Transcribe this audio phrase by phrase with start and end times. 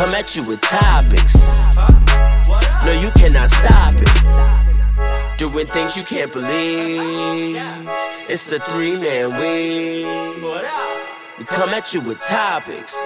[0.00, 1.76] Come at you with topics.
[2.86, 4.08] No, you cannot stop it.
[5.36, 7.60] Doing things you can't believe.
[8.26, 10.06] It's the three man weave.
[11.38, 12.96] We come at you with topics.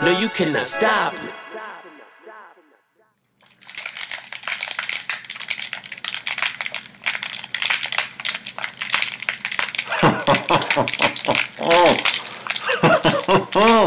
[0.00, 1.30] No, you cannot stop it.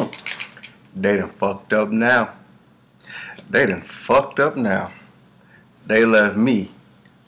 [1.06, 2.34] they done fucked up now.
[3.48, 4.92] They done fucked up now.
[5.86, 6.72] They left me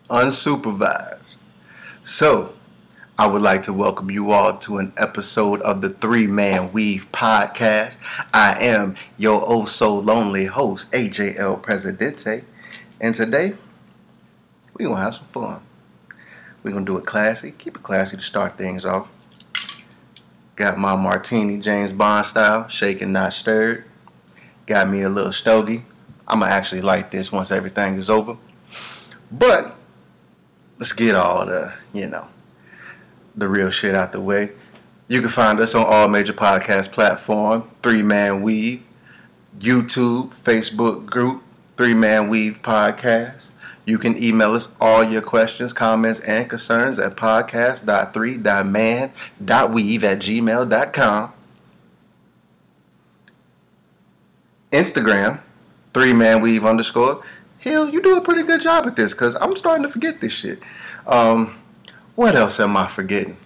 [0.09, 1.35] unsupervised.
[2.03, 2.53] So,
[3.19, 7.07] I would like to welcome you all to an episode of the Three Man Weave
[7.11, 7.97] podcast.
[8.33, 12.45] I am your oh so lonely host, AJL Presidente,
[12.99, 13.53] and today
[14.73, 15.61] we're gonna have some fun.
[16.63, 19.07] We're gonna do it classy, keep it classy to start things off.
[20.57, 23.85] Got my martini James Bond style, shaken not stirred.
[24.65, 25.85] Got me a little stogie.
[26.27, 28.37] I'm gonna actually like this once everything is over.
[29.31, 29.75] But
[30.79, 32.27] let's get all the, you know,
[33.35, 34.51] the real shit out the way.
[35.07, 38.81] You can find us on all major podcast platforms, Three Man Weave,
[39.59, 41.43] YouTube, Facebook group,
[41.77, 43.43] Three Man Weave Podcast.
[43.87, 51.33] You can email us all your questions, comments, and concerns at podcast.3.man.weave at gmail.com.
[54.73, 55.39] Instagram,
[55.93, 57.23] 3manweave underscore.
[57.59, 60.33] Hill, you do a pretty good job at this because I'm starting to forget this
[60.33, 60.59] shit.
[61.07, 61.57] Um,
[62.15, 63.37] what else am I forgetting?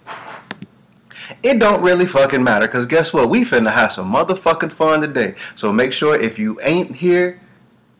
[1.44, 3.30] It don't really fucking matter because guess what?
[3.30, 5.36] We finna have some motherfucking fun today.
[5.54, 7.40] So make sure if you ain't here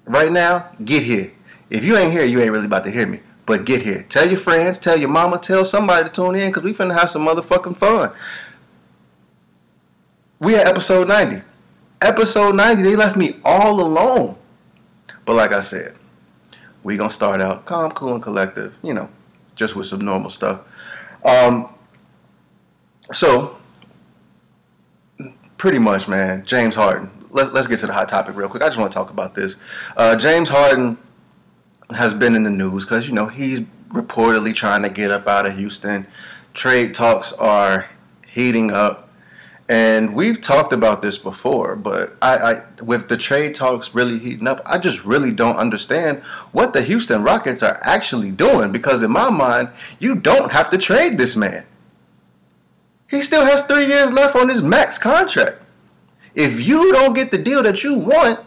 [0.06, 1.32] right now, get here.
[1.72, 3.20] If you ain't here, you ain't really about to hear me.
[3.46, 4.04] But get here.
[4.10, 7.08] Tell your friends, tell your mama, tell somebody to tune in because we finna have
[7.08, 8.12] some motherfucking fun.
[10.38, 11.40] We at episode 90.
[12.02, 14.36] Episode 90, they left me all alone.
[15.24, 15.94] But like I said,
[16.82, 19.08] we gonna start out calm, cool, and collective, you know,
[19.54, 20.60] just with some normal stuff.
[21.24, 21.72] Um,
[23.14, 23.56] so,
[25.56, 27.10] pretty much, man, James Harden.
[27.30, 28.62] Let's, let's get to the hot topic real quick.
[28.62, 29.56] I just want to talk about this.
[29.96, 30.98] Uh, James Harden
[31.94, 33.60] has been in the news because you know he's
[33.90, 36.06] reportedly trying to get up out of Houston.
[36.54, 37.88] Trade talks are
[38.26, 39.10] heating up,
[39.68, 41.76] and we've talked about this before.
[41.76, 46.22] But I, I, with the trade talks really heating up, I just really don't understand
[46.52, 48.72] what the Houston Rockets are actually doing.
[48.72, 51.64] Because in my mind, you don't have to trade this man.
[53.08, 55.58] He still has three years left on his max contract.
[56.34, 58.40] If you don't get the deal that you want,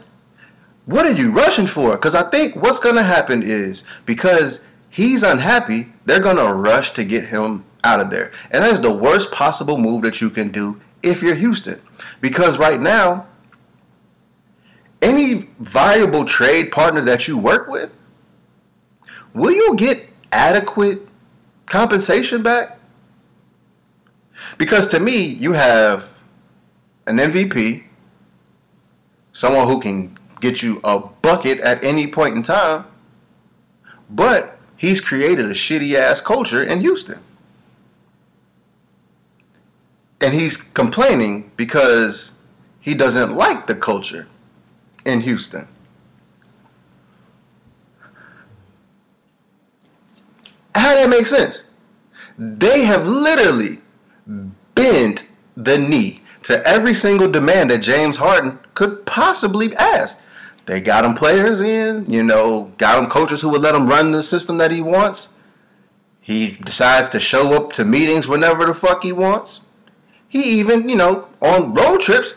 [0.86, 1.92] what are you rushing for?
[1.92, 6.94] Because I think what's going to happen is because he's unhappy, they're going to rush
[6.94, 8.32] to get him out of there.
[8.52, 11.82] And that is the worst possible move that you can do if you're Houston.
[12.22, 13.28] Because right now,
[15.02, 17.92] any viable trade partner that you work with,
[19.34, 21.08] will you get adequate
[21.66, 22.80] compensation back?
[24.58, 26.06] Because to me, you have
[27.08, 27.84] an MVP,
[29.32, 32.86] someone who can get you a bucket at any point in time,
[34.10, 37.20] but he's created a shitty ass culture in Houston.
[40.22, 42.32] And he's complaining because
[42.80, 44.28] he doesn't like the culture
[45.04, 45.68] in Houston.
[50.76, 51.64] How that make sense?
[52.38, 53.80] They have literally
[54.76, 55.28] bent
[55.58, 60.20] the knee to every single demand that James Harden could possibly ask.
[60.66, 64.12] They got him players in, you know, got him coaches who would let him run
[64.12, 65.30] the system that he wants.
[66.20, 69.62] He decides to show up to meetings whenever the fuck he wants.
[70.28, 72.36] He even, you know, on road trips,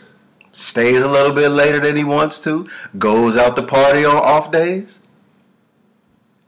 [0.51, 4.51] stays a little bit later than he wants to, goes out to party on off
[4.51, 4.99] days.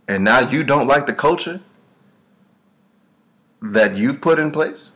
[0.07, 1.62] And now you don't like the culture
[3.62, 4.89] that you've put in place?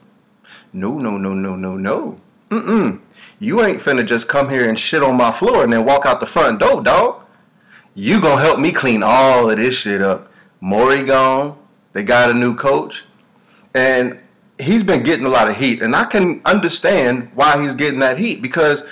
[0.73, 2.19] No, no, no, no, no, no.
[2.51, 2.99] Mm-mm.
[3.45, 6.19] You ain't finna just come here and shit on my floor and then walk out
[6.19, 7.21] the front door, dog.
[7.93, 10.31] You gonna help me clean all of this shit up.
[10.61, 11.55] Morey gone.
[11.93, 13.05] They got a new coach.
[13.75, 14.19] And
[14.57, 15.83] he's been getting a lot of heat.
[15.83, 18.83] And I can understand why he's getting that heat because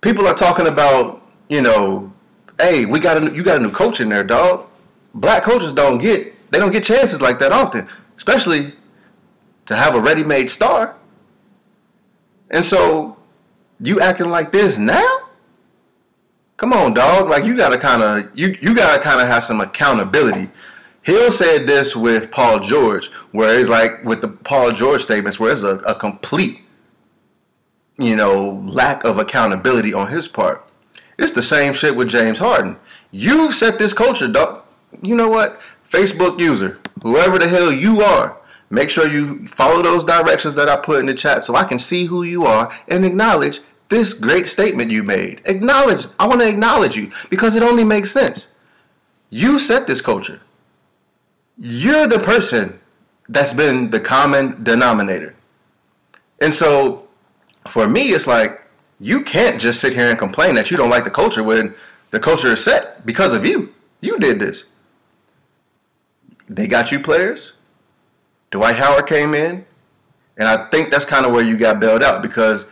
[0.00, 2.12] people are talking about, you know,
[2.60, 4.68] hey, we got a you got a new coach in there, dog.
[5.14, 8.74] Black coaches don't get they don't get chances like that often, especially
[9.64, 10.94] to have a ready-made star.
[12.50, 13.16] And so,
[13.80, 15.26] you acting like this now?
[16.56, 17.28] Come on, dog.
[17.28, 20.50] Like you gotta kind of you you gotta kind of have some accountability.
[21.02, 25.52] Hill said this with Paul George, where it's like with the Paul George statements, where
[25.52, 26.60] it's a, a complete,
[27.98, 30.66] you know, lack of accountability on his part.
[31.18, 32.76] It's the same shit with James Harden.
[33.10, 34.62] You've set this culture, dog.
[35.02, 35.60] You know what?
[35.92, 38.38] Facebook user, whoever the hell you are,
[38.70, 41.78] make sure you follow those directions that I put in the chat so I can
[41.78, 45.42] see who you are and acknowledge this great statement you made.
[45.44, 48.48] Acknowledge, I want to acknowledge you because it only makes sense.
[49.30, 50.40] You set this culture.
[51.58, 52.80] You're the person
[53.28, 55.34] that's been the common denominator.
[56.40, 57.08] And so
[57.68, 58.62] for me, it's like,
[58.98, 61.74] you can't just sit here and complain that you don't like the culture when
[62.10, 63.74] the culture is set because of you.
[64.00, 64.64] You did this.
[66.48, 67.52] They got you players.
[68.50, 69.64] Dwight Howard came in.
[70.38, 72.66] And I think that's kind of where you got bailed out because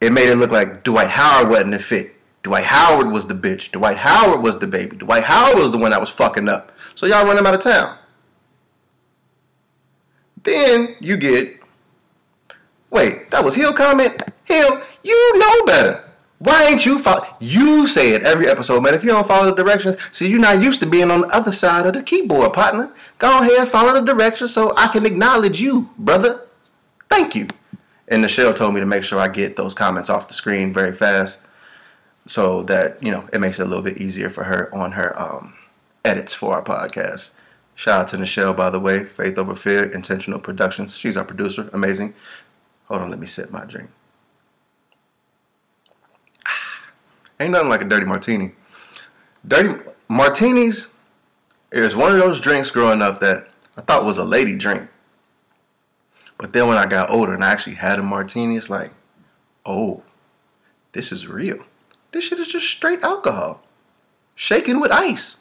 [0.00, 2.14] it made it look like Dwight Howard wasn't a fit.
[2.42, 3.70] Dwight Howard was the bitch.
[3.72, 4.96] Dwight Howard was the baby.
[4.96, 6.72] Dwight Howard was the one that was fucking up.
[6.94, 7.98] So y'all run him out of town.
[10.42, 11.60] Then you get,
[12.90, 14.22] wait, that was Hill comment?
[14.44, 16.03] Hill, you know better.
[16.44, 17.26] Why ain't you follow?
[17.40, 18.92] You say it every episode, man.
[18.92, 21.52] If you don't follow the directions, see, you're not used to being on the other
[21.52, 22.92] side of the keyboard, partner.
[23.16, 26.42] Go ahead, follow the directions so I can acknowledge you, brother.
[27.08, 27.48] Thank you.
[28.08, 30.94] And Nichelle told me to make sure I get those comments off the screen very
[30.94, 31.38] fast
[32.26, 35.18] so that, you know, it makes it a little bit easier for her on her
[35.18, 35.54] um,
[36.04, 37.30] edits for our podcast.
[37.74, 39.06] Shout out to Nichelle, by the way.
[39.06, 40.94] Faith Over Fear, Intentional Productions.
[40.94, 41.70] She's our producer.
[41.72, 42.12] Amazing.
[42.88, 43.88] Hold on, let me sip my drink.
[47.40, 48.52] Ain't nothing like a dirty martini.
[49.46, 50.88] Dirty martinis
[51.72, 54.88] is one of those drinks growing up that I thought was a lady drink.
[56.38, 58.92] But then when I got older and I actually had a martini, it's like,
[59.64, 60.02] oh,
[60.92, 61.64] this is real.
[62.12, 63.62] This shit is just straight alcohol,
[64.34, 65.38] shaken with ice.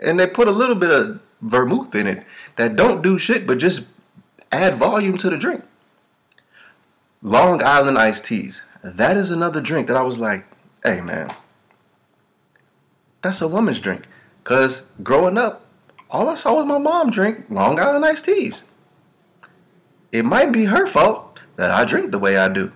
[0.00, 2.24] And they put a little bit of vermouth in it
[2.56, 3.82] that don't do shit but just
[4.50, 5.64] add volume to the drink.
[7.22, 8.62] Long Island iced teas.
[8.82, 10.46] That is another drink that I was like,
[10.84, 11.34] hey man,
[13.22, 14.06] that's a woman's drink.
[14.44, 15.66] Cause growing up,
[16.10, 18.64] all I saw was my mom drink Long Island iced teas
[20.12, 22.72] it might be her fault that I drink the way I do.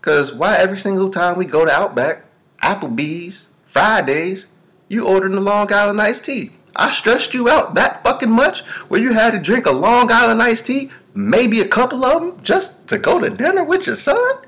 [0.00, 2.24] Cause why every single time we go to Outback,
[2.62, 4.46] Applebee's, Fridays,
[4.88, 6.52] you ordering the Long Island iced tea?
[6.74, 10.42] I stressed you out that fucking much where you had to drink a Long Island
[10.42, 14.38] iced tea, maybe a couple of them, just to go to dinner with your son?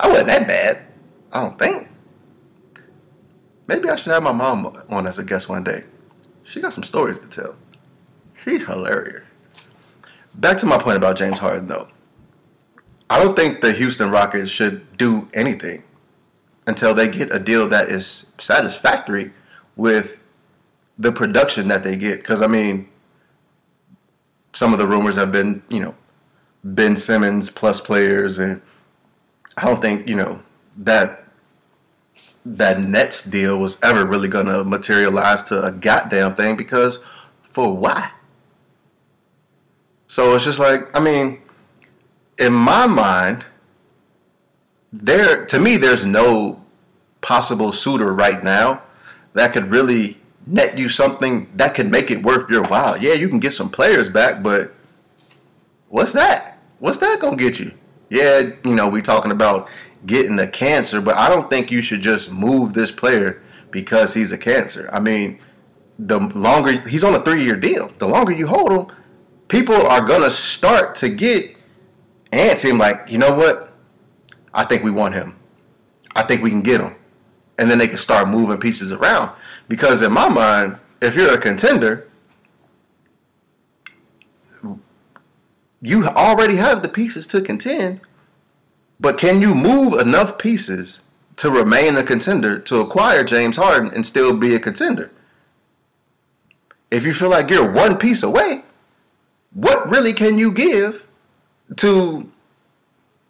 [0.00, 0.86] I wasn't that bad.
[1.32, 1.88] I don't think.
[3.66, 5.84] Maybe I should have my mom on as a guest one day.
[6.44, 7.56] She got some stories to tell.
[8.44, 9.24] She's hilarious
[10.34, 11.88] back to my point about James Harden, though.
[13.08, 15.84] I don't think the Houston Rockets should do anything
[16.66, 19.32] until they get a deal that is satisfactory
[19.76, 20.18] with
[20.98, 22.18] the production that they get.
[22.18, 22.88] Because, I mean,
[24.52, 25.94] some of the rumors have been, you know,
[26.64, 28.62] Ben Simmons plus players, and
[29.56, 30.40] I don't think, you know,
[30.78, 31.23] that
[32.44, 36.98] that Nets deal was ever really going to materialize to a goddamn thing because
[37.42, 38.10] for why?
[40.06, 41.40] So it's just like, I mean,
[42.38, 43.44] in my mind,
[44.92, 46.62] there to me there's no
[47.20, 48.82] possible suitor right now
[49.32, 52.96] that could really net you something that could make it worth your while.
[52.96, 54.74] Yeah, you can get some players back, but
[55.88, 56.58] what's that?
[56.78, 57.72] What's that gonna get you?
[58.10, 59.68] Yeah, you know, we talking about
[60.06, 64.32] getting a cancer, but I don't think you should just move this player because he's
[64.32, 64.88] a cancer.
[64.92, 65.40] I mean,
[65.98, 68.96] the longer he's on a three year deal, the longer you hold him,
[69.48, 71.56] people are gonna start to get
[72.32, 72.70] antsy.
[72.70, 73.72] I'm like, you know what?
[74.52, 75.36] I think we want him.
[76.14, 76.94] I think we can get him.
[77.58, 79.30] And then they can start moving pieces around.
[79.68, 82.08] Because in my mind, if you're a contender,
[85.80, 88.00] you already have the pieces to contend.
[89.00, 91.00] But can you move enough pieces
[91.36, 95.10] to remain a contender to acquire James Harden and still be a contender?
[96.90, 98.62] If you feel like you're one piece away,
[99.52, 101.02] what really can you give
[101.76, 102.30] to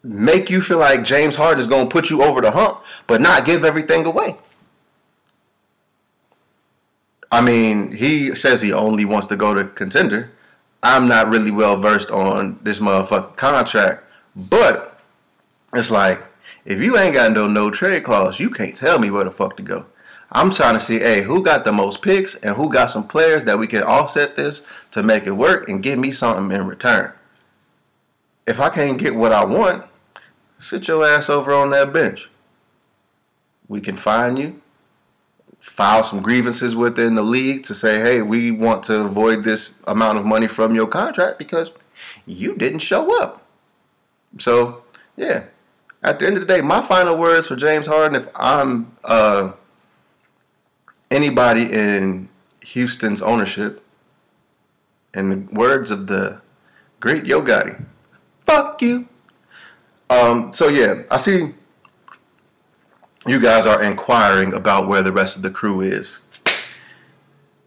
[0.03, 3.21] make you feel like James Harden is going to put you over the hump, but
[3.21, 4.37] not give everything away?
[7.31, 10.31] I mean, he says he only wants to go to contender.
[10.83, 14.03] I'm not really well versed on this motherfucking contract,
[14.35, 14.94] but
[15.77, 16.21] it's like
[16.65, 19.55] If you ain't got no no trade clause, you can't tell me where the fuck
[19.57, 19.85] to go.
[20.31, 23.43] I'm trying to see, hey, who got the most picks and who got some players
[23.45, 27.13] that we can offset this to make it work and give me something in return.
[28.47, 29.85] If I can't get what I want,
[30.59, 32.29] sit your ass over on that bench.
[33.67, 34.61] We can find you,
[35.59, 40.17] file some grievances within the league to say, hey, we want to avoid this amount
[40.17, 41.71] of money from your contract because
[42.25, 43.43] you didn't show up.
[44.39, 44.83] So,
[45.15, 45.45] yeah.
[46.05, 49.53] At the end of the day, my final words for James Harden, if I'm uh,
[51.09, 52.29] anybody in
[52.61, 53.83] Houston's ownership,
[55.15, 56.41] in the words of the
[56.99, 57.83] great Yo Gotti,
[58.45, 59.07] fuck you.
[60.11, 61.55] Um, so yeah, I see
[63.25, 66.21] you guys are inquiring about where the rest of the crew is.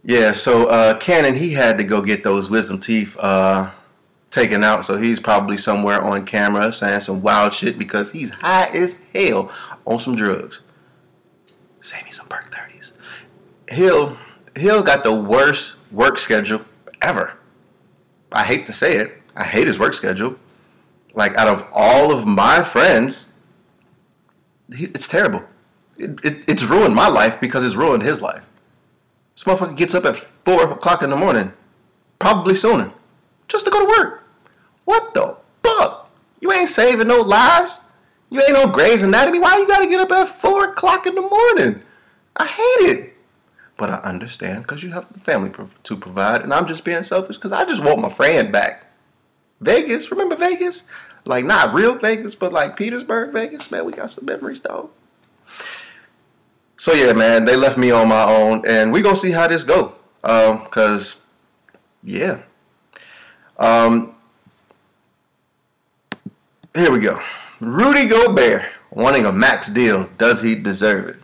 [0.05, 3.73] Yeah, so uh, Cannon, he had to go get those wisdom teeth uh,
[4.31, 8.67] taken out, so he's probably somewhere on camera saying some wild shit because he's high
[8.67, 9.51] as hell
[9.87, 10.61] on some drugs.
[11.81, 12.93] Save me some perk 30s.
[13.71, 14.17] Hill,
[14.57, 16.63] Hill got the worst work schedule
[17.01, 17.35] ever.
[18.33, 19.23] I hate to say it.
[19.37, 20.37] I hate his work schedule.
[21.15, 23.27] Like out of all of my friends,
[24.75, 25.43] he, it's terrible.
[25.97, 28.45] It, it, it's ruined my life because it's ruined his life.
[29.35, 31.53] This motherfucker gets up at four o'clock in the morning,
[32.19, 32.93] probably sooner,
[33.49, 34.25] just to go to work.
[34.85, 36.11] What the fuck?
[36.41, 37.81] You ain't saving no lives.
[38.31, 39.41] You ain't no Grey's Anatomy.
[39.41, 41.83] Why you gotta get up at four o'clock in the morning?
[42.37, 43.15] I hate it.
[43.77, 45.51] But I understand because you have a family
[45.85, 48.85] to provide, and I'm just being selfish because I just want my friend back.
[49.61, 50.83] Vegas, remember Vegas?
[51.25, 53.71] Like not real Vegas, but like Petersburg, Vegas.
[53.71, 54.91] Man, we got some memories, though.
[56.77, 59.65] So yeah, man, they left me on my own, and we gonna see how this
[59.65, 59.95] go.
[60.25, 61.17] Um, cause
[62.03, 62.43] yeah.
[63.59, 64.15] Um,
[66.75, 67.21] here we go.
[67.61, 70.09] Rudy Gobert wanting a max deal.
[70.17, 71.17] Does he deserve it?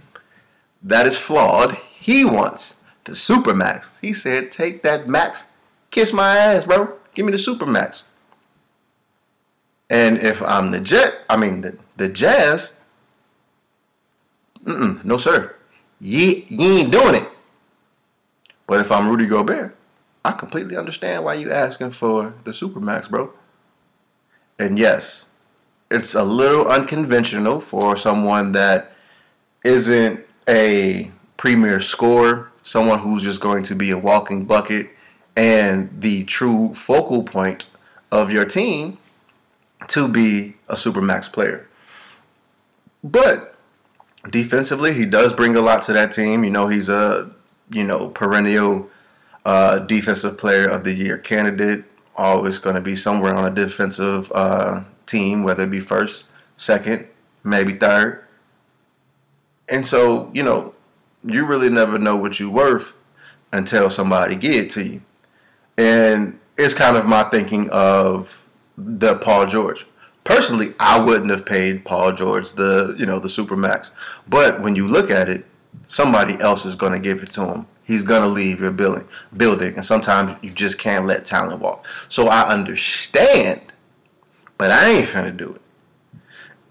[0.82, 1.76] That is flawed.
[1.98, 2.74] He wants
[3.04, 3.88] the super max.
[4.00, 5.44] He said, "Take that max,
[5.90, 6.94] kiss my ass, bro.
[7.14, 8.04] Give me the super max."
[9.88, 12.74] And if I'm the Jet, I mean the, the Jazz,
[14.64, 15.54] no sir.
[16.00, 17.28] Ye, ye ain't doing it.
[18.66, 19.76] But if I'm Rudy Gobert,
[20.24, 23.32] I completely understand why you asking for the Supermax, bro.
[24.58, 25.26] And yes,
[25.90, 28.92] it's a little unconventional for someone that
[29.64, 34.90] isn't a premier scorer, someone who's just going to be a walking bucket
[35.36, 37.66] and the true focal point
[38.10, 38.96] of your team
[39.88, 41.68] to be a supermax player.
[43.02, 43.54] But
[44.30, 46.44] defensively, he does bring a lot to that team.
[46.44, 47.30] You know, he's a
[47.70, 48.88] you know perennial
[49.44, 51.84] uh, defensive player of the year candidate.
[52.16, 57.06] Always going to be somewhere on a defensive uh, team, whether it be first, second,
[57.42, 58.24] maybe third.
[59.68, 60.74] And so, you know,
[61.24, 62.92] you really never know what you're worth
[63.52, 65.02] until somebody get it to you.
[65.76, 68.40] And it's kind of my thinking of
[68.76, 69.86] the Paul George.
[70.24, 73.90] Personally, I wouldn't have paid Paul George the you know the super max.
[74.28, 75.44] But when you look at it,
[75.86, 77.66] somebody else is going to give it to him.
[77.84, 81.86] He's to leave your building, building, and sometimes you just can't let talent walk.
[82.08, 83.60] So I understand,
[84.58, 85.62] but I ain't finna do it.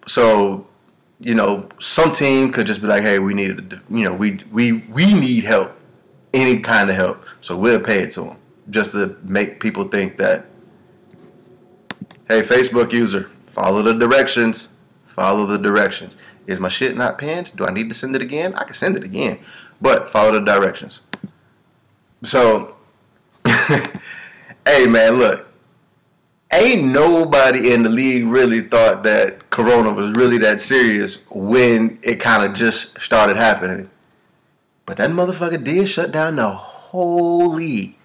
[0.07, 0.67] So
[1.19, 4.73] you know, some team could just be like, "Hey, we need, you know, we we
[4.73, 5.71] we need help,
[6.33, 8.37] any kind of help, so we'll pay it to them,
[8.69, 10.47] just to make people think that
[12.29, 14.69] Hey, Facebook user, follow the directions.
[15.07, 16.15] Follow the directions.
[16.47, 17.51] Is my shit not pinned?
[17.57, 18.53] Do I need to send it again?
[18.55, 19.39] I can send it again,
[19.83, 21.01] but follow the directions.
[22.23, 22.77] So,
[23.45, 25.45] hey man, look,
[26.53, 32.21] ain't nobody in the league really thought that Corona was really that serious when it
[32.21, 33.89] kind of just started happening.
[34.85, 37.97] But that motherfucker did shut down the whole league.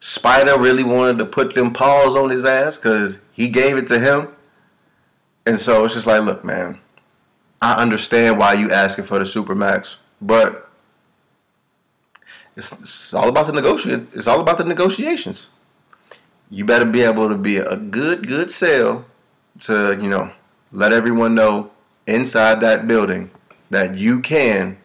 [0.00, 4.00] Spider really wanted to put them paws on his ass because he gave it to
[4.00, 4.28] him.
[5.46, 6.80] And so it's just like, look, man,
[7.62, 10.63] I understand why you asking for the supermax, but
[12.56, 14.06] it's, it's all about the negotiate.
[14.12, 15.48] It's all about the negotiations.
[16.50, 19.04] You better be able to be a good, good sale
[19.62, 20.32] to you know
[20.72, 21.70] let everyone know
[22.06, 23.30] inside that building
[23.70, 24.76] that you can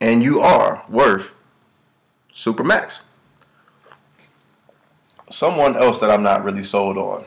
[0.00, 1.30] and you are worth
[2.34, 3.00] supermax
[5.30, 7.24] someone else that I'm not really sold on.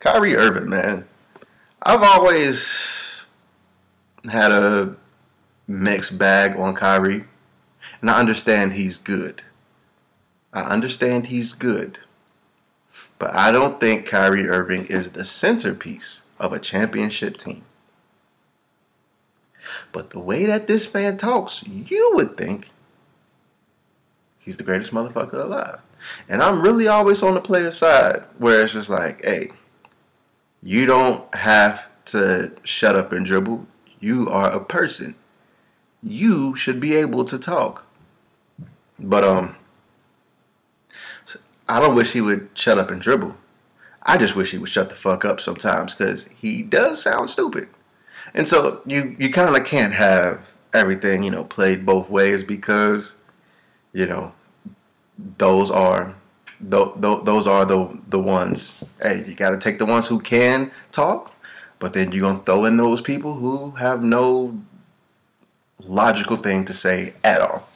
[0.00, 1.06] Kyrie Irving, man.
[1.82, 3.22] I've always
[4.30, 4.96] had a
[5.66, 7.24] mixed bag on Kyrie,
[8.00, 9.42] and I understand he's good.
[10.52, 11.98] I understand he's good.
[13.18, 17.64] But I don't think Kyrie Irving is the centerpiece of a championship team.
[19.92, 22.68] But the way that this man talks, you would think
[24.38, 25.80] he's the greatest motherfucker alive.
[26.28, 29.52] And I'm really always on the player side where it's just like, hey,
[30.62, 33.66] you don't have to shut up and dribble.
[34.00, 35.14] You are a person.
[36.02, 37.86] You should be able to talk.
[38.98, 39.56] But um
[41.68, 43.34] I don't wish he would shut up and dribble.
[44.02, 47.68] I just wish he would shut the fuck up sometimes because he does sound stupid.
[48.34, 50.40] And so you you kind of can't have
[50.72, 53.14] everything you know played both ways because
[53.92, 54.32] you know
[55.38, 56.14] those are
[56.70, 58.82] th- th- those are the the ones.
[59.00, 61.32] Hey, you got to take the ones who can talk,
[61.78, 64.58] but then you're gonna throw in those people who have no
[65.86, 67.68] logical thing to say at all.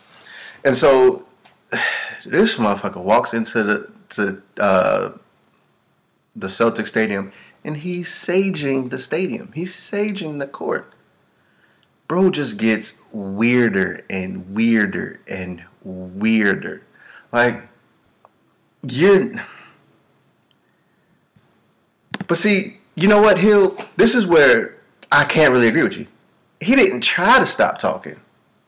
[0.65, 1.27] And so
[2.25, 5.11] this motherfucker walks into the to uh,
[6.35, 7.33] the Celtic Stadium
[7.65, 9.51] and he's saging the stadium.
[9.53, 10.93] He's saging the court.
[12.07, 16.83] Bro just gets weirder and weirder and weirder.
[17.33, 17.63] Like
[18.83, 19.33] you're
[22.29, 23.77] But see, you know what, Hill?
[23.97, 24.77] This is where
[25.13, 26.07] I can't really agree with you.
[26.61, 28.21] He didn't try to stop talking.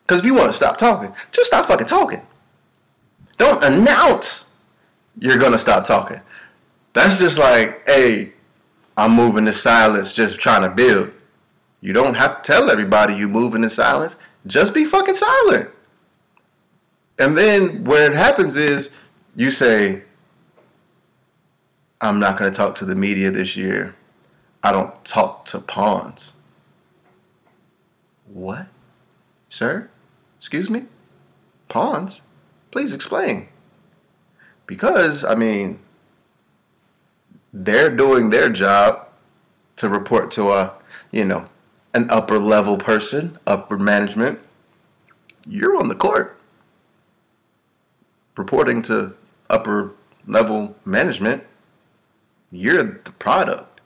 [0.03, 2.23] Because if you want to stop talking, just stop fucking talking.
[3.37, 4.51] Don't announce
[5.19, 6.21] you're going to stop talking.
[6.93, 8.33] That's just like, hey,
[8.97, 11.13] I'm moving to silence just trying to build.
[11.81, 14.17] You don't have to tell everybody you're moving in silence.
[14.47, 15.71] Just be fucking silent.
[17.19, 18.91] And then where it happens is
[19.37, 20.03] you say,
[22.01, 23.95] I'm not going to talk to the media this year.
[24.63, 26.33] I don't talk to pawns.
[28.33, 28.67] What?
[29.49, 29.91] Sir?
[30.39, 30.85] Excuse me?
[31.69, 32.21] Pawns?
[32.71, 33.49] Please explain.
[34.67, 35.79] Because, I mean,
[37.53, 39.09] they're doing their job
[39.77, 40.75] to report to a,
[41.11, 41.49] you know,
[41.95, 44.39] an upper level person, upper management.
[45.47, 46.39] You're on the court
[48.37, 49.15] reporting to
[49.51, 49.93] upper
[50.27, 51.45] level management.
[52.51, 53.81] You're the product.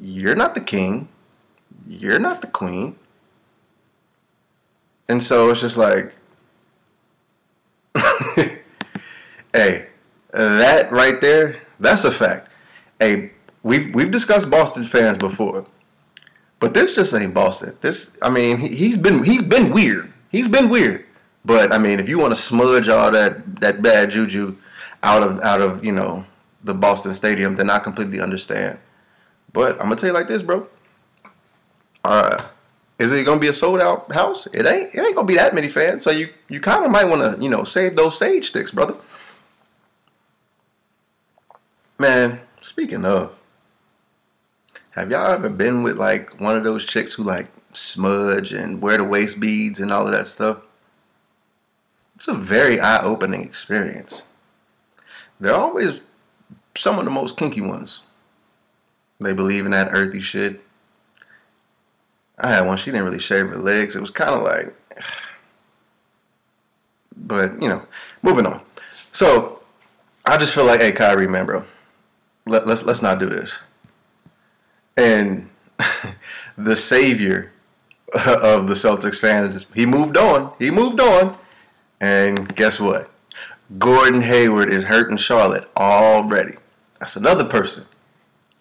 [0.00, 1.08] You're not the king.
[1.86, 2.96] You're not the queen.
[5.08, 6.14] And so it's just like,
[9.52, 9.86] hey,
[10.32, 12.48] that right there, that's a fact.
[12.98, 15.66] Hey, we've we've discussed Boston fans before,
[16.60, 17.76] but this just ain't Boston.
[17.80, 20.12] This, I mean, he, he's been he's been weird.
[20.30, 21.06] He's been weird.
[21.44, 24.56] But I mean, if you want to smudge all that that bad juju
[25.02, 26.26] out of out of you know
[26.64, 28.78] the Boston Stadium, then I completely understand.
[29.52, 30.66] But I'm gonna tell you like this, bro.
[32.04, 32.44] Uh,
[32.98, 34.48] is it gonna be a sold out house?
[34.52, 34.94] It ain't.
[34.94, 36.02] It ain't gonna be that many fans.
[36.02, 38.94] So you you kind of might want to you know save those sage sticks, brother.
[41.98, 43.34] Man, speaking of,
[44.90, 48.96] have y'all ever been with like one of those chicks who like smudge and wear
[48.96, 50.58] the waist beads and all of that stuff?
[52.16, 54.22] It's a very eye opening experience.
[55.38, 56.00] They're always
[56.76, 58.00] some of the most kinky ones.
[59.20, 60.62] They believe in that earthy shit.
[62.38, 63.96] I had one, she didn't really shave her legs.
[63.96, 64.74] It was kind of like,
[67.16, 67.82] but you know,
[68.22, 68.60] moving on.
[69.12, 69.60] So
[70.26, 71.64] I just feel like, hey, Kyrie, man, bro,
[72.46, 73.54] let, let's let's not do this.
[74.96, 75.48] And
[76.58, 77.52] the savior
[78.26, 80.52] of the Celtics fans, he moved on.
[80.58, 81.36] He moved on,
[82.00, 83.10] and guess what?
[83.78, 86.56] Gordon Hayward is hurting Charlotte already.
[87.00, 87.84] That's another person.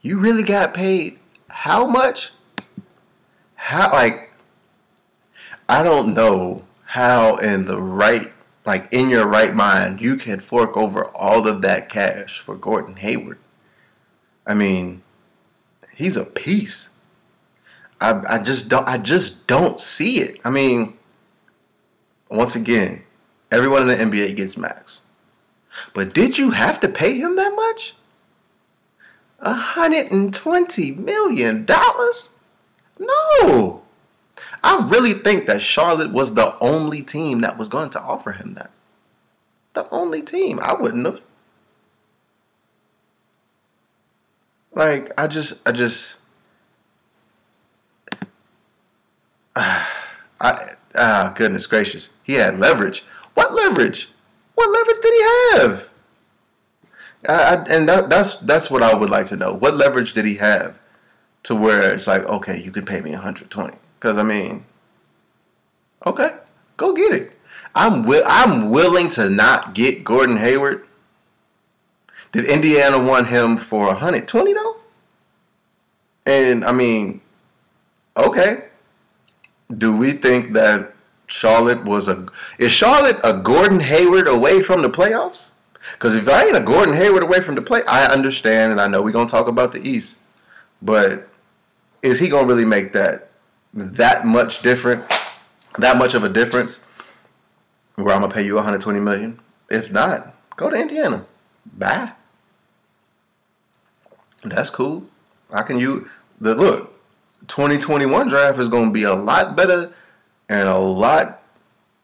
[0.02, 2.32] You really got paid how much?
[3.66, 4.30] How like
[5.68, 8.32] I don't know how in the right
[8.64, 12.98] like in your right mind you can fork over all of that cash for Gordon
[12.98, 13.40] Hayward.
[14.46, 15.02] I mean,
[15.96, 16.90] he's a piece.
[18.00, 20.40] I I just don't I just don't see it.
[20.46, 20.96] I mean,
[22.30, 23.02] once again,
[23.52, 25.00] everyone in the NBA gets max.
[25.96, 27.96] But did you have to pay him that much?
[29.40, 31.66] A $120 million?
[33.00, 33.84] No.
[34.64, 38.54] I really think that Charlotte was the only team that was going to offer him
[38.56, 38.72] that.
[39.74, 40.60] The only team.
[40.62, 41.20] I wouldn't have.
[44.74, 46.16] Like, I just, I just,
[49.56, 52.10] I, ah, goodness gracious.
[52.24, 53.06] He had leverage.
[53.36, 54.10] What leverage?
[54.56, 55.88] What leverage did he have?
[57.28, 59.54] I, and that, that's that's what I would like to know.
[59.54, 60.78] What leverage did he have
[61.46, 63.78] to where it's like, okay, you can pay me 120?
[64.00, 64.66] Because I mean,
[66.06, 66.38] okay,
[66.76, 67.32] go get it.
[67.76, 70.88] I'm wi- I'm willing to not get Gordon Hayward.
[72.32, 74.78] Did Indiana want him for 120 though?
[76.26, 77.22] And I mean,
[78.18, 78.70] okay.
[79.76, 80.94] Do we think that
[81.28, 82.28] Charlotte was a
[82.58, 85.50] is Charlotte a Gordon Hayward away from the playoffs?
[85.94, 88.88] Because if I ain't a Gordon Hayward away from the play, I understand and I
[88.88, 90.16] know we're gonna talk about the East,
[90.82, 91.30] but
[92.06, 93.30] is he gonna really make that
[93.74, 95.04] that much different,
[95.78, 96.80] that much of a difference?
[97.96, 99.40] Where I'm gonna pay you 120 million?
[99.70, 101.26] If not, go to Indiana.
[101.66, 102.12] Bye.
[104.44, 105.06] That's cool.
[105.52, 106.92] I can you the look.
[107.48, 109.94] 2021 draft is to be a lot better
[110.50, 111.44] and a lot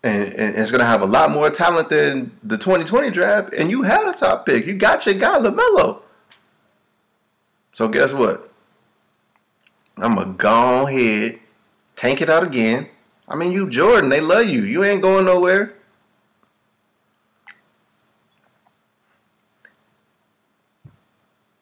[0.04, 3.70] and, and it's going to have a lot more talent than the 2020 draft and
[3.70, 4.66] you had a top pick.
[4.66, 6.02] You got your guy LaMelo.
[7.72, 8.51] So guess what?
[9.98, 11.40] I'm going to go ahead,
[11.96, 12.90] tank it out again.
[13.28, 14.64] I mean, you Jordan, they love you.
[14.64, 15.74] You ain't going nowhere.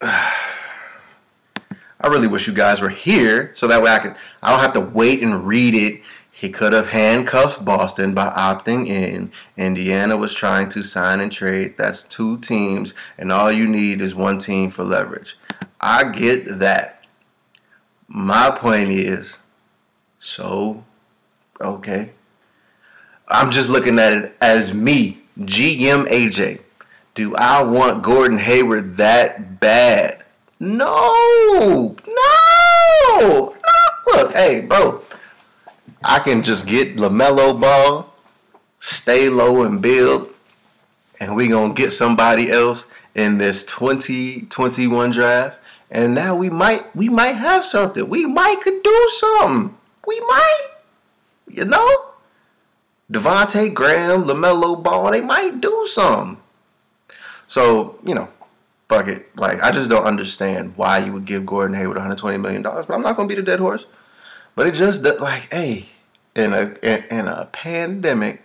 [2.02, 4.72] I really wish you guys were here so that way I could I don't have
[4.72, 6.00] to wait and read it.
[6.32, 9.30] He could have handcuffed Boston by opting in.
[9.58, 11.74] Indiana was trying to sign and trade.
[11.76, 15.36] That's two teams, and all you need is one team for leverage.
[15.82, 16.99] I get that.
[18.12, 19.38] My point is,
[20.18, 20.82] so
[21.60, 22.10] okay.
[23.28, 26.58] I'm just looking at it as me, GM AJ.
[27.14, 30.24] Do I want Gordon Hayward that bad?
[30.58, 32.74] No, no,
[33.20, 33.54] no.
[34.08, 35.02] Look, hey, bro,
[36.02, 38.12] I can just get LaMelo Ball,
[38.80, 40.30] stay low and build,
[41.20, 45.58] and we gonna get somebody else in this 2021 draft.
[45.90, 48.08] And now we might we might have something.
[48.08, 49.76] We might could do something.
[50.06, 50.68] We might,
[51.48, 52.06] you know.
[53.10, 56.40] Devonte Graham, LaMelo Ball, they might do something.
[57.48, 58.28] So, you know,
[58.88, 59.36] fuck it.
[59.36, 62.86] Like I just don't understand why you would give Gordon Hayward 120 million dollars.
[62.86, 63.86] But I'm not gonna be the dead horse.
[64.54, 65.86] But it just like, hey,
[66.36, 68.42] in a in, in a pandemic,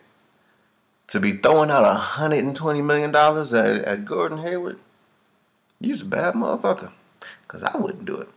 [1.07, 4.79] to be throwing out 120 million dollars at, at Gordon Hayward,
[5.79, 6.91] you's a bad motherfucker.
[7.55, 8.27] Cause I wouldn't do it.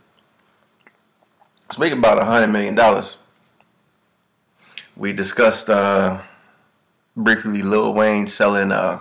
[1.72, 3.16] Speaking about 100 million dollars,
[4.96, 6.22] we discussed uh,
[7.16, 9.00] briefly Lil Wayne selling uh,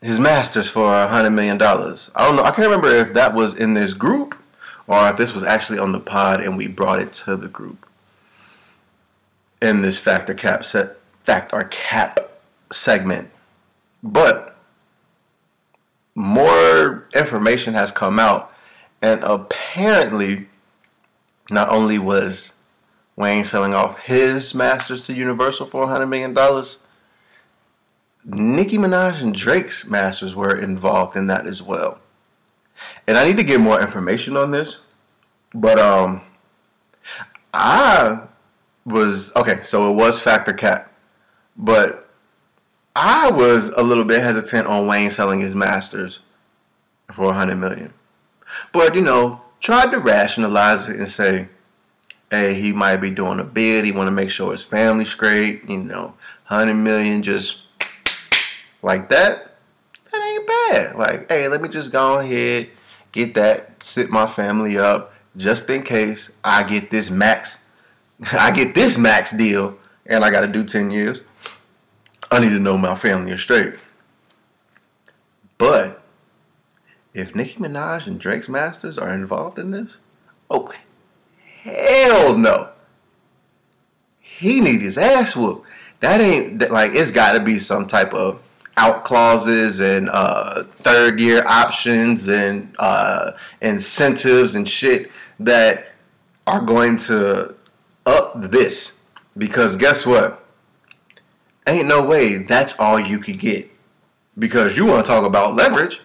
[0.00, 2.12] his masters for a hundred million dollars.
[2.14, 2.44] I don't know.
[2.44, 4.36] I can't remember if that was in this group
[4.86, 7.84] or if this was actually on the pod and we brought it to the group
[9.60, 12.20] in this factor cap set fact or cap
[12.70, 13.30] segment.
[14.04, 14.53] But
[16.14, 18.52] more information has come out
[19.02, 20.48] and apparently
[21.50, 22.52] not only was
[23.16, 26.34] Wayne selling off his masters to Universal for $100 million,
[28.24, 31.98] Nicki Minaj and Drake's masters were involved in that as well.
[33.06, 34.78] And I need to get more information on this,
[35.52, 36.22] but um,
[37.52, 38.20] I
[38.84, 39.62] was okay.
[39.62, 40.92] So it was fact or cap,
[41.56, 42.03] but
[42.96, 46.20] I was a little bit hesitant on Wayne selling his masters
[47.12, 47.92] for a hundred million.
[48.72, 51.48] But you know, tried to rationalize it and say,
[52.30, 53.84] hey, he might be doing a bid.
[53.84, 55.68] He want to make sure his family's straight.
[55.68, 57.58] You know, hundred million just
[58.82, 59.56] like that,
[60.12, 60.96] that ain't bad.
[60.96, 62.68] Like, hey, let me just go ahead,
[63.12, 67.58] get that, sit my family up, just in case I get this max,
[68.32, 71.20] I get this max deal, and I got to do 10 years.
[72.34, 73.74] I need to know my family is straight.
[75.56, 76.02] But
[77.12, 79.98] if Nicki Minaj and Drake's Masters are involved in this,
[80.50, 80.72] oh,
[81.62, 82.70] hell no.
[84.18, 85.64] He need his ass whooped.
[86.00, 88.40] That ain't like it's got to be some type of
[88.76, 95.92] out clauses and uh, third year options and uh, incentives and shit that
[96.48, 97.54] are going to
[98.06, 99.02] up this
[99.38, 100.43] because guess what
[101.66, 103.70] ain't no way that's all you could get
[104.38, 106.00] because you want to talk about leverage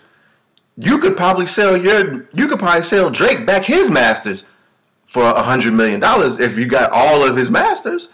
[0.78, 4.44] you could probably sell your you could probably sell drake back his masters
[5.06, 8.08] for a hundred million dollars if you got all of his masters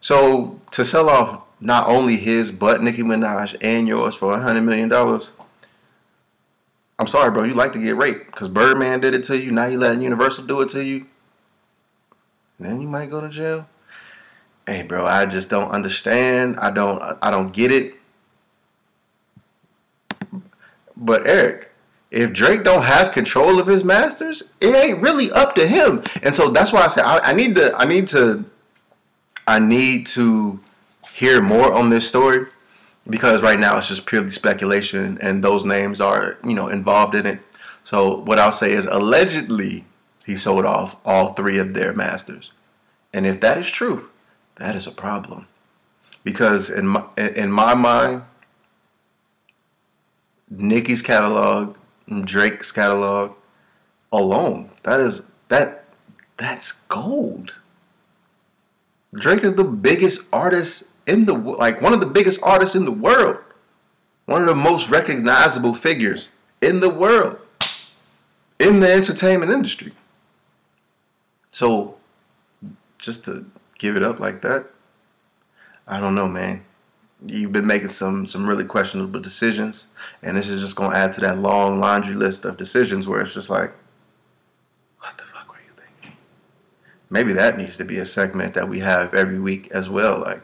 [0.00, 4.62] so to sell off not only his but Nicki Minaj and yours for a hundred
[4.62, 5.30] million dollars.
[6.98, 7.44] I'm sorry, bro.
[7.44, 9.50] You like to get raped because Birdman did it to you.
[9.50, 11.06] Now you letting Universal do it to you.
[12.58, 13.68] Then you might go to jail.
[14.66, 15.06] Hey, bro.
[15.06, 16.58] I just don't understand.
[16.58, 17.00] I don't.
[17.22, 17.94] I don't get it.
[20.96, 21.70] But Eric,
[22.10, 26.02] if Drake don't have control of his masters, it ain't really up to him.
[26.22, 27.74] And so that's why I say I, I need to.
[27.76, 28.44] I need to.
[29.46, 30.60] I need to
[31.12, 32.46] hear more on this story
[33.08, 37.24] because right now it's just purely speculation and those names are you know involved in
[37.26, 37.40] it
[37.84, 39.84] So what I'll say is allegedly
[40.24, 42.50] he sold off all three of their masters.
[43.12, 44.10] And if that is true,
[44.56, 45.46] that is a problem.
[46.24, 48.22] Because in my, in my mind,
[50.50, 51.76] Nicki's catalog,
[52.24, 53.32] Drake's catalog
[54.12, 55.84] alone, that is that
[56.36, 57.54] that's gold.
[59.14, 62.92] Drake is the biggest artist in the like one of the biggest artists in the
[62.92, 63.38] world.
[64.26, 67.38] One of the most recognizable figures in the world
[68.58, 69.92] in the entertainment industry.
[71.52, 71.96] So
[72.98, 73.46] just to
[73.78, 74.66] give it up like that,
[75.86, 76.64] I don't know, man.
[77.24, 79.86] You've been making some some really questionable decisions,
[80.22, 83.34] and this is just gonna add to that long laundry list of decisions where it's
[83.34, 83.72] just like,
[85.00, 86.16] what the fuck were you thinking?
[87.08, 90.18] Maybe that needs to be a segment that we have every week as well.
[90.20, 90.42] Like,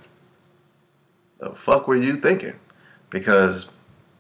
[1.41, 2.55] the fuck were you thinking?
[3.11, 3.69] Because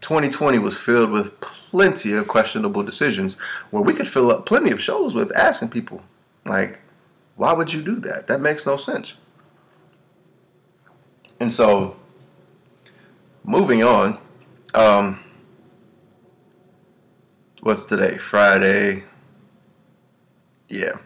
[0.02, 3.34] 2020 was filled with plenty of questionable decisions
[3.70, 6.02] where we could fill up plenty of shows with asking people,
[6.44, 6.81] like,
[7.42, 8.28] why would you do that?
[8.28, 9.14] That makes no sense.
[11.40, 11.96] And so,
[13.42, 14.18] moving on,
[14.74, 15.18] um,
[17.60, 18.16] what's today?
[18.16, 19.02] Friday.
[20.68, 20.98] Yeah.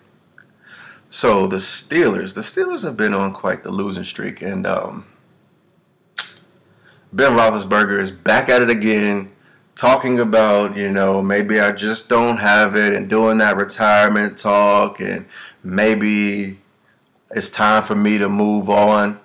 [1.09, 5.07] So the Steelers, the Steelers have been on quite the losing streak, and um,
[7.15, 9.33] Ben Roethlisberger is back at it again,
[9.75, 15.01] talking about you know maybe I just don't have it, and doing that retirement talk,
[15.01, 15.25] and
[15.67, 16.59] maybe
[17.31, 19.21] it's time for me to move on.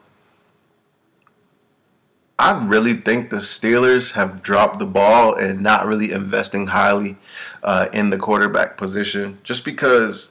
[2.40, 7.18] I really think the Steelers have dropped the ball and not really investing highly
[7.62, 10.30] uh, in the quarterback position just because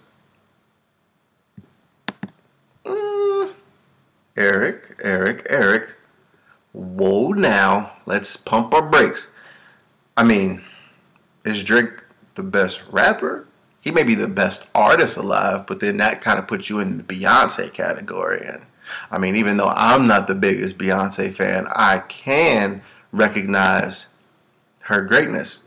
[2.84, 3.52] mm,
[4.36, 5.94] Eric, Eric, Eric,
[6.72, 9.28] whoa now, let's pump our brakes.
[10.16, 10.64] I mean,
[11.44, 12.02] is Drake
[12.34, 13.46] the best rapper?
[13.80, 16.98] He may be the best artist alive, but then that kind of puts you in
[16.98, 18.44] the Beyonce category.
[18.46, 18.62] And
[19.10, 24.08] I mean, even though I'm not the biggest Beyonce fan, I can recognize
[24.82, 25.60] her greatness.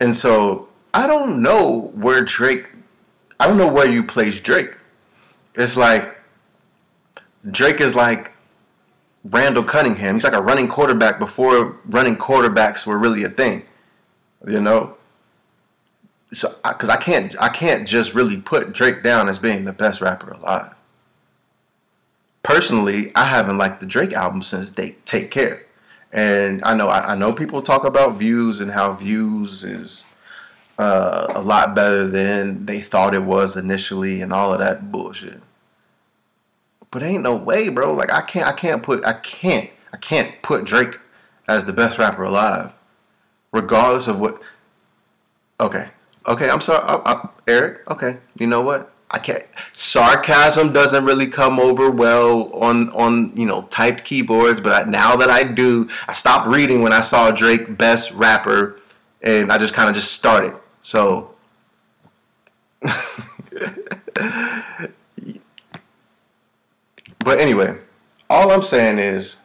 [0.00, 2.72] And so I don't know where Drake,
[3.38, 4.76] I don't know where you place Drake.
[5.54, 6.16] It's like
[7.50, 8.34] Drake is like
[9.24, 10.14] Randall Cunningham.
[10.14, 13.64] He's like a running quarterback before running quarterbacks were really a thing.
[14.46, 14.96] You know?
[16.32, 19.72] So, because I, I can't, I can't just really put Drake down as being the
[19.72, 20.74] best rapper alive
[22.42, 25.66] personally, I haven't liked the Drake album since they Take Care.
[26.12, 30.04] And I know I, I know people talk about views and how views is
[30.78, 35.40] uh, a lot better than they thought it was initially and all of that bullshit.
[36.90, 37.92] But ain't no way, bro.
[37.92, 40.98] Like I can't I can't put I can't I can't put Drake
[41.46, 42.72] as the best rapper alive,
[43.52, 44.40] regardless of what.
[46.26, 46.50] Okay.
[46.50, 47.90] I'm sorry, I, I, Eric.
[47.90, 48.92] Okay, you know what?
[49.12, 49.44] I can't.
[49.72, 55.16] Sarcasm doesn't really come over well on on you know typed keyboards, but I, now
[55.16, 58.80] that I do, I stopped reading when I saw Drake best rapper,
[59.22, 60.54] and I just kind of just started.
[60.82, 61.34] So.
[67.18, 67.76] but anyway,
[68.30, 69.38] all I'm saying is,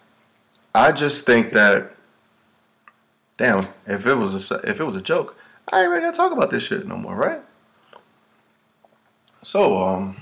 [0.74, 1.92] I just think that,
[3.38, 5.36] damn, if it was a if it was a joke,
[5.72, 7.42] I ain't really gonna talk about this shit no more, right?
[9.42, 10.22] So, um,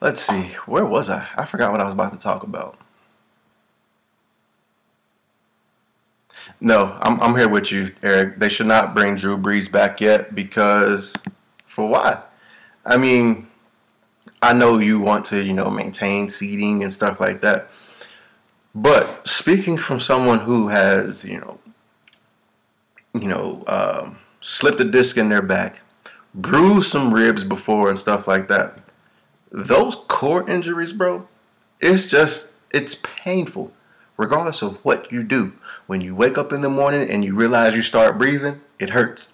[0.00, 1.26] let's see, where was I?
[1.36, 2.78] I forgot what I was about to talk about.
[6.60, 8.38] No, I'm, I'm here with you, Eric.
[8.38, 11.12] They should not bring Drew Brees back yet because,
[11.66, 12.22] for why?
[12.84, 13.48] I mean,
[14.42, 17.68] I know you want to, you know, maintain seating and stuff like that.
[18.74, 21.58] But speaking from someone who has, you know,
[23.14, 25.80] you know, um, slipped a disc in their back,
[26.34, 28.78] bruised some ribs before and stuff like that.
[29.50, 31.28] Those core injuries, bro,
[31.80, 33.72] it's just it's painful.
[34.16, 35.52] Regardless of what you do,
[35.86, 39.30] when you wake up in the morning and you realize you start breathing, it hurts.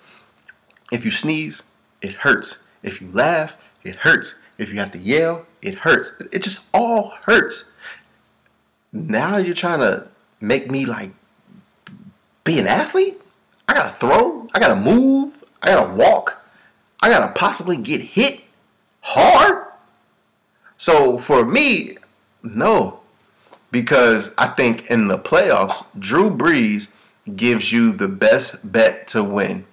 [0.91, 1.63] If you sneeze,
[2.01, 2.63] it hurts.
[2.83, 4.37] If you laugh, it hurts.
[4.57, 6.21] If you have to yell, it hurts.
[6.33, 7.71] It just all hurts.
[8.93, 10.09] Now you're trying to
[10.41, 11.11] make me like
[12.45, 13.21] be an athlete?
[13.69, 16.43] I gotta throw, I gotta move, I gotta walk.
[17.01, 18.41] I gotta possibly get hit
[19.03, 19.67] hard.
[20.79, 21.99] So for me,
[22.43, 23.01] no,
[23.71, 26.91] because I think in the playoffs, Drew Brees
[27.37, 29.67] gives you the best bet to win.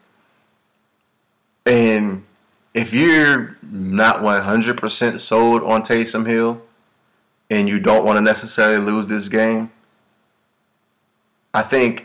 [1.65, 2.25] And
[2.73, 6.61] if you're not 100% sold on Taysom Hill
[7.49, 9.71] and you don't want to necessarily lose this game,
[11.53, 12.04] I think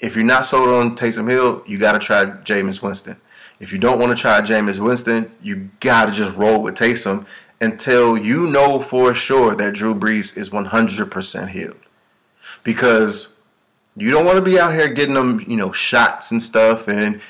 [0.00, 3.16] if you're not sold on Taysom Hill, you got to try Jameis Winston.
[3.58, 7.26] If you don't want to try Jameis Winston, you got to just roll with Taysom
[7.60, 11.76] until you know for sure that Drew Brees is 100% healed.
[12.62, 13.28] Because
[13.96, 17.20] you don't want to be out here getting them, you know, shots and stuff and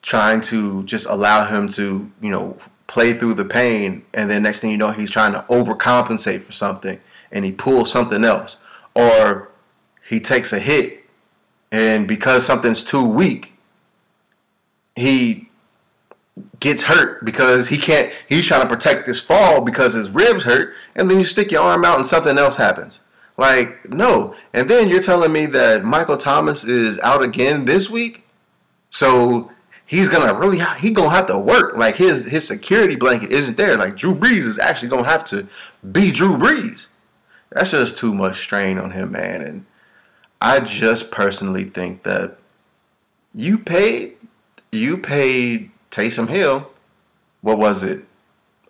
[0.00, 4.60] trying to just allow him to, you know, play through the pain and then next
[4.60, 7.00] thing you know he's trying to overcompensate for something
[7.32, 8.58] and he pulls something else
[8.94, 9.50] or
[10.08, 10.95] he takes a hit
[11.72, 13.52] and because something's too weak
[14.96, 15.48] he
[16.60, 20.74] gets hurt because he can't he's trying to protect this fall because his ribs hurt
[20.94, 23.00] and then you stick your arm out and something else happens.
[23.36, 24.34] Like no.
[24.52, 28.24] And then you're telling me that michael thomas is out again this week?
[28.90, 29.50] So
[29.84, 31.76] he's gonna really he gonna have to work.
[31.76, 33.76] Like his his security blanket isn't there.
[33.76, 35.46] Like drew brees is actually gonna have to
[35.92, 36.88] be drew brees.
[37.50, 39.42] That's just too much strain on him man.
[39.42, 39.66] And
[40.46, 42.38] i just personally think that
[43.34, 44.16] you paid
[44.72, 46.70] you paid Taysom Hill,
[47.40, 48.04] what was it?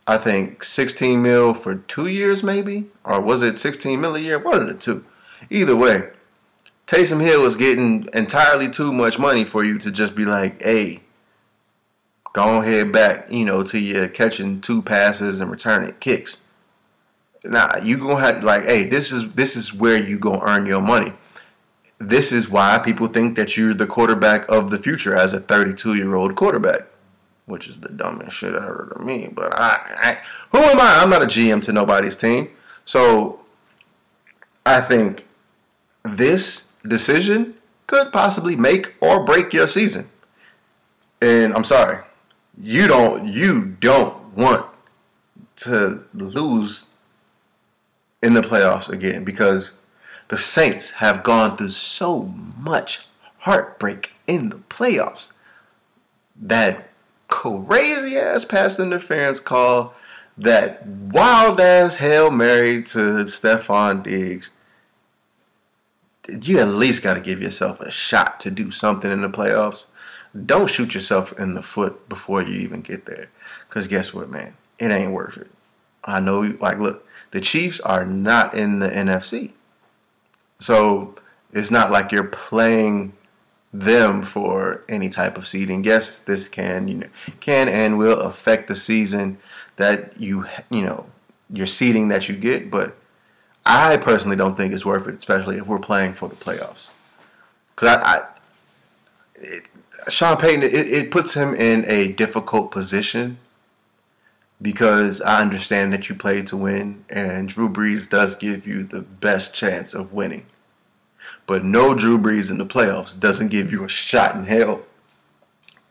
[0.06, 2.86] I think 16 mil for two years, maybe?
[3.04, 4.38] Or was it 16 mil a year?
[4.38, 5.04] One of the two.
[5.50, 6.10] Either way,
[6.86, 11.00] Taysom Hill was getting entirely too much money for you to just be like, hey,
[12.32, 16.36] go ahead back, you know, to you catching two passes and returning kicks.
[17.44, 20.80] Now you gonna have like, hey, this is this is where you gonna earn your
[20.80, 21.12] money.
[21.98, 25.94] This is why people think that you're the quarterback of the future as a 32
[25.94, 26.86] year old quarterback
[27.46, 29.28] which is the dumbest shit I heard of me.
[29.32, 30.18] But I, I,
[30.50, 30.96] who am I?
[31.00, 32.50] I'm not a GM to nobody's team.
[32.84, 33.40] So
[34.66, 35.26] I think
[36.04, 37.54] this decision
[37.86, 40.10] could possibly make or break your season.
[41.22, 42.04] And I'm sorry,
[42.60, 44.66] you don't you don't want
[45.56, 46.86] to lose
[48.22, 49.70] in the playoffs again because
[50.28, 52.22] the Saints have gone through so
[52.58, 53.06] much
[53.38, 55.30] heartbreak in the playoffs
[56.40, 56.88] that
[57.28, 59.94] crazy ass pass interference call,
[60.38, 64.50] that wild ass Hail Mary to Stefon Diggs.
[66.28, 69.84] You at least got to give yourself a shot to do something in the playoffs.
[70.44, 73.28] Don't shoot yourself in the foot before you even get there.
[73.68, 74.56] Because guess what, man?
[74.78, 75.50] It ain't worth it.
[76.04, 79.52] I know, like, look, the Chiefs are not in the NFC.
[80.58, 81.14] So
[81.52, 83.12] it's not like you're playing
[83.72, 85.84] them for any type of seeding.
[85.84, 87.08] Yes, this can you know
[87.40, 89.38] can and will affect the season
[89.76, 91.06] that you you know
[91.50, 92.96] your seeding that you get, but
[93.64, 96.88] I personally don't think it's worth it, especially if we're playing for the playoffs.
[97.74, 98.26] Because I, I
[99.34, 99.64] it,
[100.08, 103.38] Sean Payton, it, it puts him in a difficult position
[104.62, 109.00] because I understand that you play to win, and Drew Brees does give you the
[109.00, 110.46] best chance of winning.
[111.46, 114.82] But no Drew Brees in the playoffs doesn't give you a shot in hell.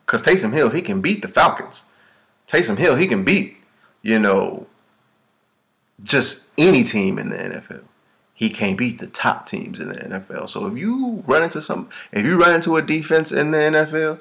[0.04, 1.84] Because Taysom Hill, he can beat the Falcons.
[2.48, 3.56] Taysom Hill, he can beat,
[4.02, 4.66] you know,
[6.02, 7.82] just any team in the NFL.
[8.34, 10.50] He can't beat the top teams in the NFL.
[10.50, 14.18] So if you run into some, if you run into a defense in the NFL,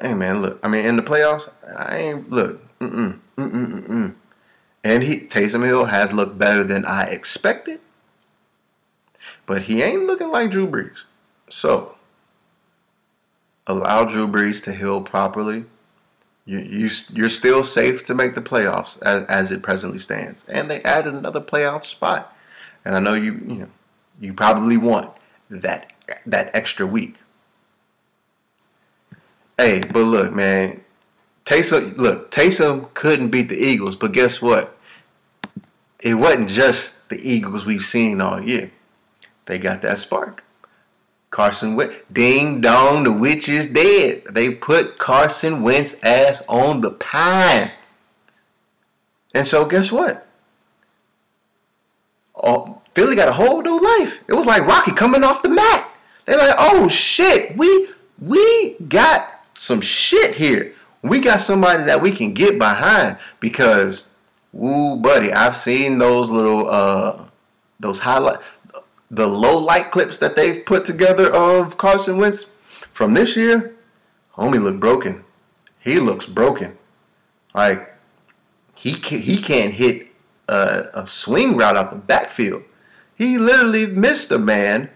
[0.00, 3.86] hey man, look, I mean in the playoffs, I ain't look, mm mm mm mm
[3.86, 4.14] mm.
[4.84, 7.80] And he Taysom Hill has looked better than I expected.
[9.46, 11.02] But he ain't looking like Drew Brees.
[11.48, 11.96] So,
[13.66, 15.64] allow Drew Brees to heal properly.
[16.44, 20.44] You, you, you're still safe to make the playoffs as, as it presently stands.
[20.48, 22.36] And they added another playoff spot.
[22.84, 23.68] And I know you, you know,
[24.20, 25.12] you probably want
[25.50, 25.92] that
[26.26, 27.16] that extra week.
[29.56, 30.82] Hey, but look, man,
[31.44, 34.76] Taysom, look, Taysom couldn't beat the Eagles, but guess what?
[36.00, 38.70] It wasn't just the Eagles we've seen all year.
[39.46, 40.44] They got that spark.
[41.30, 44.22] Carson Wentz, ding dong, the witch is dead.
[44.30, 47.70] They put Carson Wentz ass on the pine.
[49.34, 50.26] And so guess what?
[52.34, 54.18] Oh, Philly got a whole new life.
[54.28, 55.90] It was like Rocky coming off the mat.
[56.26, 57.88] They're like, oh shit, we
[58.20, 60.74] we got some shit here.
[61.02, 64.04] We got somebody that we can get behind because,
[64.54, 67.24] ooh, buddy, I've seen those little uh
[67.80, 68.38] those highlight
[69.10, 72.46] the low light clips that they've put together of Carson Wentz
[72.92, 73.76] from this year,
[74.36, 75.24] homie look broken.
[75.78, 76.78] He looks broken.
[77.54, 77.94] Like
[78.74, 80.08] he can, he can't hit
[80.48, 82.62] a, a swing route out the backfield.
[83.14, 84.88] He literally missed a man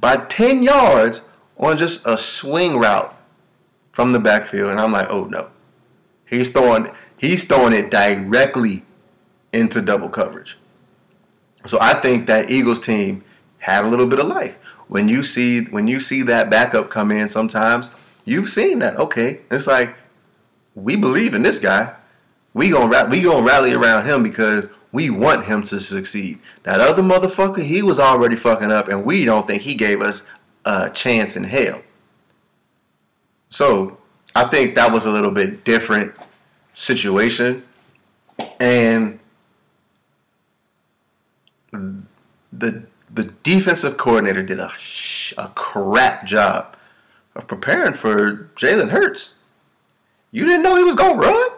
[0.00, 1.22] by 10 yards
[1.56, 3.16] on just a swing route
[3.92, 4.70] from the backfield.
[4.70, 5.50] And I'm like, oh no.
[6.26, 8.84] He's throwing he's throwing it directly
[9.52, 10.58] into double coverage.
[11.66, 13.22] So I think that Eagles team
[13.58, 14.56] had a little bit of life.
[14.88, 17.90] when you see when you see that backup come in, sometimes
[18.24, 18.96] you've seen that.
[18.96, 19.94] Okay, it's like
[20.74, 21.94] we believe in this guy.
[22.52, 26.38] We gonna we gonna rally around him because we want him to succeed.
[26.64, 30.24] That other motherfucker, he was already fucking up, and we don't think he gave us
[30.66, 31.80] a chance in hell.
[33.52, 33.98] So
[34.34, 36.16] I think that was a little bit different
[36.72, 37.62] situation,
[38.58, 39.18] and
[41.70, 44.72] the the defensive coordinator did a
[45.36, 46.74] a crap job
[47.34, 49.34] of preparing for Jalen Hurts.
[50.30, 51.50] You didn't know he was gonna run.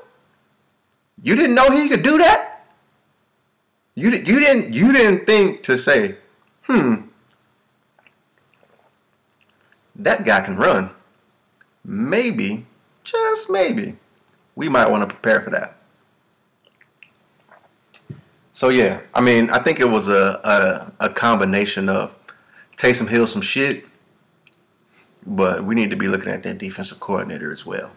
[1.23, 2.67] You didn't know he could do that.
[3.95, 6.17] You you didn't you didn't think to say,
[6.63, 7.03] hmm,
[9.95, 10.91] that guy can run.
[11.85, 12.67] Maybe,
[13.03, 13.97] just maybe,
[14.57, 15.77] we might want to prepare for that.
[18.53, 22.15] So yeah, I mean, I think it was a a, a combination of
[22.77, 23.85] Taysom Hill some shit,
[25.27, 27.91] but we need to be looking at that defensive coordinator as well.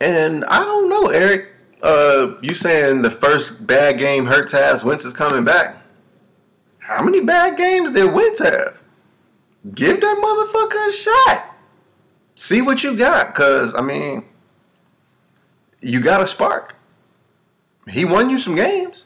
[0.00, 1.52] And I don't know, Eric.
[1.82, 5.82] Uh, you saying the first bad game Hurts has, Wentz is coming back.
[6.78, 8.78] How many bad games did Wentz have?
[9.74, 11.55] Give that motherfucker a shot.
[12.36, 14.24] See what you got, cause I mean,
[15.80, 16.76] you got a spark.
[17.88, 19.04] He won you some games.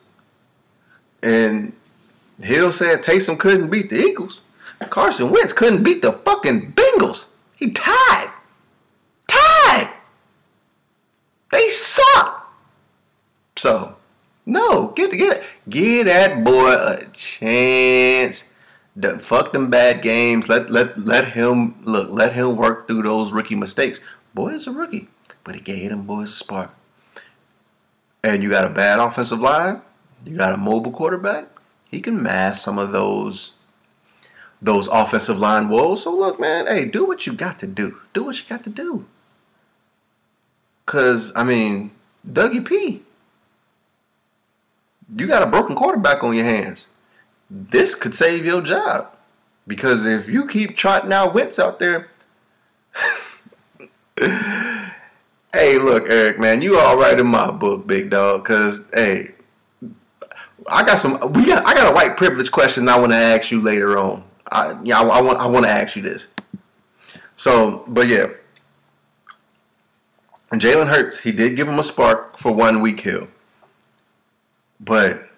[1.22, 1.72] And
[2.42, 4.40] Hill said Taysom couldn't beat the Eagles.
[4.88, 7.26] Carson Wentz couldn't beat the fucking Bengals.
[7.54, 8.30] He tied.
[9.28, 9.90] Tied.
[11.52, 12.52] They suck.
[13.56, 13.96] So,
[14.46, 18.44] no, get get get that boy a chance.
[19.20, 20.48] Fuck them bad games.
[20.48, 22.10] Let let let him look.
[22.10, 24.00] Let him work through those rookie mistakes.
[24.34, 25.08] Boy is a rookie,
[25.44, 26.74] but he gave them boys a spark.
[28.22, 29.82] And you got a bad offensive line.
[30.24, 31.48] You got a mobile quarterback.
[31.90, 33.54] He can mask some of those
[34.62, 36.02] those offensive line woes.
[36.02, 37.98] So look, man, hey, do what you got to do.
[38.12, 39.06] Do what you got to do.
[40.86, 41.92] Cause I mean,
[42.28, 43.02] Dougie P,
[45.16, 46.86] you got a broken quarterback on your hands.
[47.50, 49.16] This could save your job.
[49.66, 52.10] Because if you keep trotting out Wentz out there,
[55.52, 58.44] hey, look, Eric, man, you all right in my book, big dog.
[58.44, 59.34] Cause hey,
[60.68, 61.32] I got some.
[61.32, 61.64] We got.
[61.66, 64.24] I got a white privilege question I want to ask you later on.
[64.50, 65.38] I, yeah, I, I want.
[65.38, 66.26] I want to ask you this.
[67.36, 68.28] So, but yeah,
[70.52, 73.28] Jalen Hurts, he did give him a spark for one week Hill,
[74.78, 75.28] but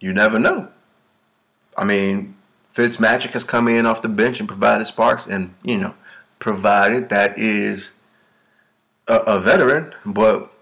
[0.00, 0.68] you never know.
[1.76, 2.36] I mean,
[2.72, 5.94] Fitz Magic has come in off the bench and provided sparks, and you know,
[6.38, 7.92] provided that is
[9.06, 10.52] a, a veteran, but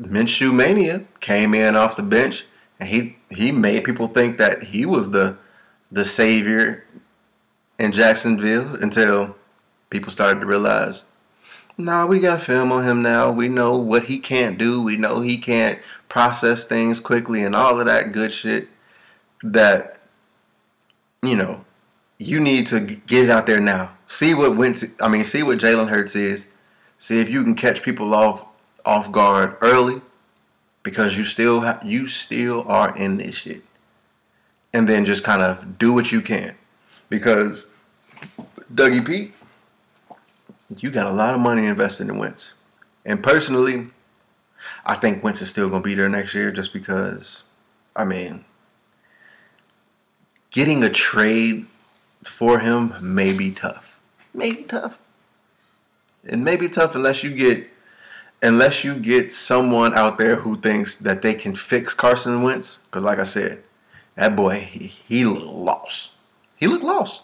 [0.00, 2.46] Minshew Mania came in off the bench
[2.78, 5.36] and he he made people think that he was the
[5.92, 6.84] the savior
[7.78, 9.36] in Jacksonville until
[9.90, 11.02] people started to realize,
[11.76, 13.30] nah, we got film on him now.
[13.30, 14.82] We know what he can't do.
[14.82, 15.78] We know he can't
[16.08, 18.68] process things quickly and all of that good shit.
[19.42, 19.99] That
[21.22, 21.64] you know,
[22.18, 23.92] you need to get it out there now.
[24.06, 24.84] See what Wentz.
[25.00, 26.46] I mean, see what Jalen Hurts is.
[26.98, 28.44] See if you can catch people off
[28.84, 30.02] off guard early
[30.82, 33.62] because you still ha- you still are in this shit.
[34.72, 36.54] And then just kind of do what you can
[37.08, 37.66] because
[38.72, 39.32] Dougie P,
[40.76, 42.54] you got a lot of money invested in Wentz.
[43.04, 43.88] And personally,
[44.86, 47.42] I think Wentz is still going to be there next year just because,
[47.96, 48.44] I mean,
[50.50, 51.66] getting a trade
[52.22, 53.98] for him may be tough.
[54.34, 54.98] May be tough.
[56.24, 57.68] It may be tough unless you get
[58.42, 63.04] unless you get someone out there who thinks that they can fix Carson Wentz, because
[63.04, 63.62] like I said,
[64.14, 66.12] that boy he, he lost.
[66.56, 67.22] He looked lost.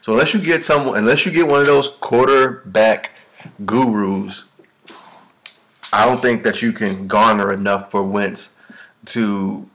[0.00, 3.12] So unless you get someone, unless you get one of those quarterback
[3.64, 4.44] gurus,
[5.92, 8.50] I don't think that you can garner enough for Wentz
[9.06, 9.68] to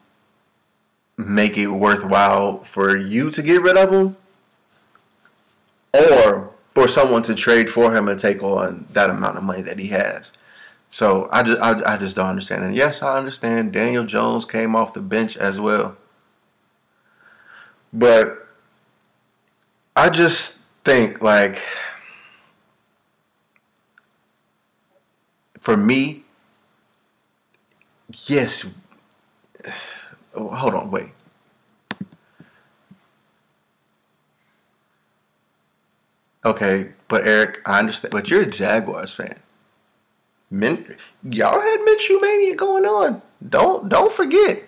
[1.20, 4.16] make it worthwhile for you to get rid of him,
[5.94, 9.78] or for someone to trade for him and take on that amount of money that
[9.78, 10.32] he has.
[10.90, 12.64] So I just I, I just don't understand.
[12.64, 15.98] And yes, I understand Daniel Jones came off the bench as well.
[17.92, 18.48] But
[19.96, 21.62] I just think like
[25.60, 26.24] for me,
[28.26, 28.66] yes.
[30.36, 31.10] Oh, hold on, wait.
[36.46, 38.12] Okay, but Eric, I understand.
[38.12, 39.40] But you're a Jaguars fan.
[40.52, 43.22] Min, y'all had Minshew mania going on.
[43.48, 44.64] Don't don't forget.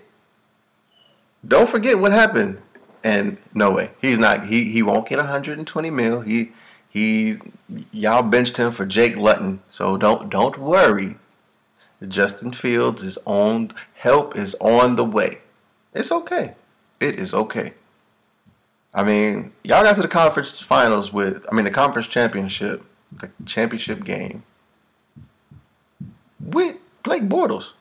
[1.47, 2.59] Don't forget what happened
[3.03, 4.47] And no way, he's not.
[4.47, 6.22] He he won't get 120 mil.
[6.22, 6.51] He
[6.89, 7.39] he
[7.91, 11.18] y'all benched him for Jake Luton, so don't don't worry.
[12.07, 15.39] Justin Fields is on help is on the way.
[15.93, 16.55] It's okay.
[16.99, 17.73] It is okay.
[18.93, 23.31] I mean, y'all got to the conference finals with I mean the conference championship, the
[23.45, 24.43] championship game
[26.39, 27.71] with Blake Bortles.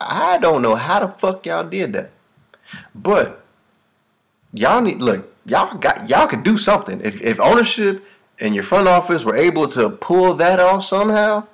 [0.00, 2.10] I don't know how the fuck y'all did that.
[2.94, 3.44] But
[4.52, 7.00] y'all need look, y'all got y'all could do something.
[7.02, 8.04] If if ownership
[8.38, 11.46] and your front office were able to pull that off somehow,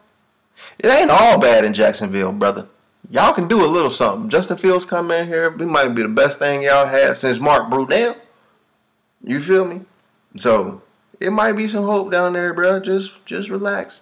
[0.79, 2.69] it ain't all bad in Jacksonville, brother.
[3.09, 4.29] Y'all can do a little something.
[4.29, 7.71] Justin Fields come in here, we might be the best thing y'all had since Mark
[7.71, 8.17] Brunell.
[9.23, 9.83] You feel me?
[10.37, 10.83] So
[11.21, 12.81] it might be some hope down there, bro.
[12.81, 14.01] Just just relax.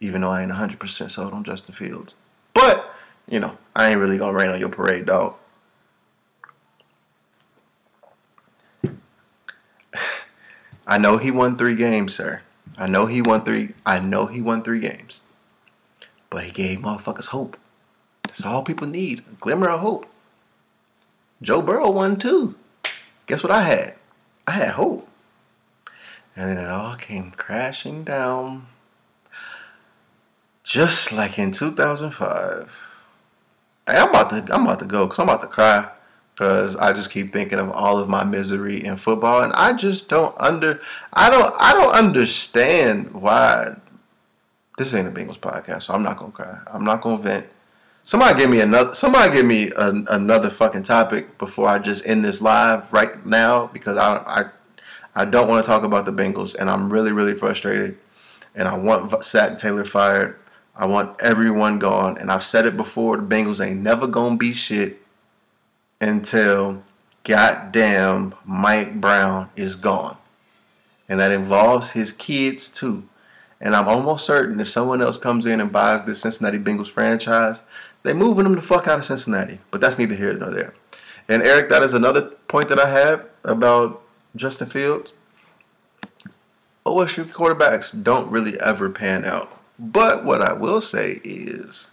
[0.00, 2.14] Even though I ain't 100% sold on Justin Fields.
[2.52, 2.92] But,
[3.28, 5.36] you know, I ain't really gonna rain on your parade, dog.
[10.86, 12.42] I know he won three games, sir.
[12.76, 13.74] I know he won three.
[13.86, 15.20] I know he won three games.
[16.28, 17.56] But he gave motherfuckers hope.
[18.34, 19.20] That's all people need.
[19.20, 20.06] A glimmer of hope.
[21.40, 22.56] Joe Burrow won too.
[23.28, 23.94] Guess what I had?
[24.44, 25.08] I had hope.
[26.34, 28.66] And then it all came crashing down.
[30.64, 32.72] Just like in 2005.
[33.86, 35.88] Hey, I'm about to I'm about to go because I'm about to cry
[36.34, 40.08] because I just keep thinking of all of my misery in football, and I just
[40.08, 40.80] don't under
[41.12, 43.76] I don't I don't understand why
[44.76, 46.58] this ain't a Bengals podcast, so I'm not gonna cry.
[46.66, 47.46] I'm not gonna vent.
[48.06, 48.94] Somebody give me another.
[48.94, 53.68] Somebody give me a, another fucking topic before I just end this live right now
[53.68, 54.44] because I I
[55.14, 57.96] I don't want to talk about the Bengals, and I'm really really frustrated,
[58.54, 60.38] and I want Zac Taylor fired.
[60.76, 63.16] I want everyone gone, and I've said it before.
[63.16, 65.00] The Bengals ain't never gonna be shit
[65.98, 66.82] until
[67.24, 70.18] goddamn Mike Brown is gone.
[71.08, 73.08] And that involves his kids too.
[73.60, 77.62] And I'm almost certain if someone else comes in and buys this Cincinnati Bengals franchise,
[78.04, 79.58] they're moving them the fuck out of Cincinnati.
[79.72, 80.74] But that's neither here nor there.
[81.28, 84.02] And Eric, that is another point that I have about
[84.36, 85.12] Justin Fields.
[86.86, 89.50] OSU quarterbacks don't really ever pan out.
[89.78, 91.90] But what I will say is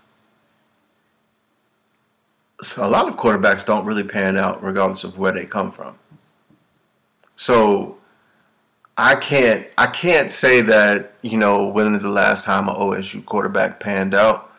[2.61, 5.97] so a lot of quarterbacks don't really pan out regardless of where they come from.
[7.37, 7.97] So
[8.97, 13.25] I can't I can't say that you know when is the last time an OSU
[13.25, 14.53] quarterback panned out,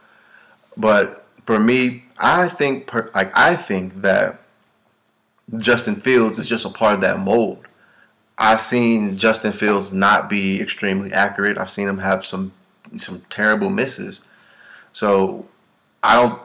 [0.76, 4.40] but for me, I think per, like I think that
[5.58, 7.66] Justin Fields is just a part of that mold.
[8.38, 11.58] I've seen Justin Fields not be extremely accurate.
[11.58, 12.52] I've seen him have some
[12.96, 14.20] some terrible misses.
[14.92, 15.46] So
[16.02, 16.40] I don't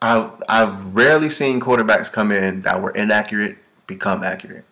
[0.00, 4.64] I I've rarely seen quarterbacks come in that were inaccurate become accurate.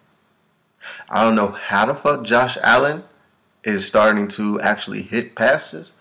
[1.09, 3.05] I don't know how the fuck Josh Allen
[3.65, 5.93] is starting to actually hit passes,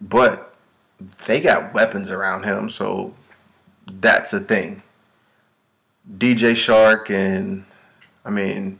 [0.00, 0.51] but
[1.26, 3.14] they got weapons around him, so
[3.86, 4.82] that's a thing.
[6.18, 7.64] DJ Chark and
[8.24, 8.78] I mean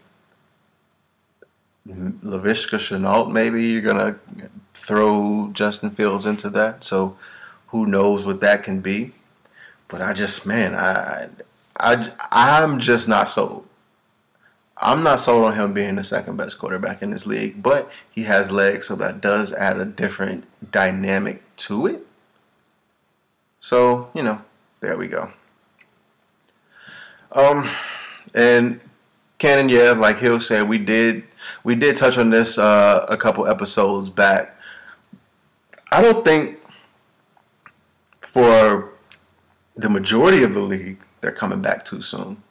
[1.88, 4.16] Laviska Shenault, maybe you're gonna
[4.74, 6.84] throw Justin Fields into that.
[6.84, 7.16] So
[7.68, 9.12] who knows what that can be?
[9.88, 11.28] But I just, man, I,
[11.76, 13.66] I, I'm just not sold.
[14.76, 18.24] I'm not sold on him being the second best quarterback in this league, but he
[18.24, 22.06] has legs, so that does add a different dynamic to it.
[23.62, 24.42] So, you know,
[24.80, 25.30] there we go.
[27.30, 27.70] Um,
[28.34, 28.80] and
[29.38, 31.22] Cannon, yeah, like Hill said, we did
[31.62, 34.58] we did touch on this uh, a couple episodes back.
[35.92, 36.58] I don't think
[38.20, 38.92] for
[39.76, 42.42] the majority of the league, they're coming back too soon.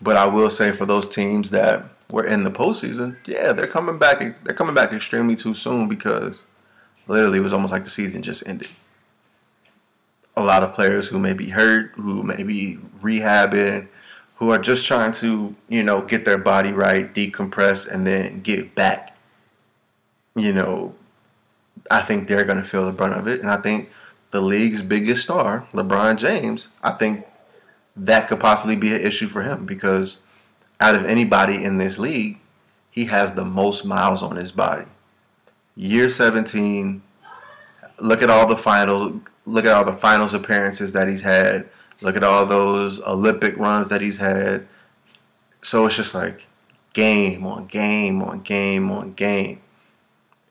[0.00, 3.98] But I will say for those teams that were in the postseason, yeah, they're coming
[3.98, 4.20] back.
[4.44, 6.36] They're coming back extremely too soon because
[7.08, 8.68] literally it was almost like the season just ended.
[10.36, 13.88] A lot of players who may be hurt, who may be rehabbing,
[14.36, 18.74] who are just trying to, you know, get their body right, decompress, and then get
[18.74, 19.16] back.
[20.34, 20.94] You know,
[21.90, 23.40] I think they're going to feel the brunt of it.
[23.40, 23.90] And I think
[24.32, 27.24] the league's biggest star, LeBron James, I think
[27.96, 30.18] that could possibly be an issue for him because
[30.80, 32.38] out of anybody in this league,
[32.90, 34.86] he has the most miles on his body.
[35.76, 37.02] Year 17,
[38.00, 41.68] look at all the final look at all the finals appearances that he's had.
[42.00, 44.66] Look at all those Olympic runs that he's had.
[45.62, 46.46] So it's just like
[46.94, 49.60] game on game on game on game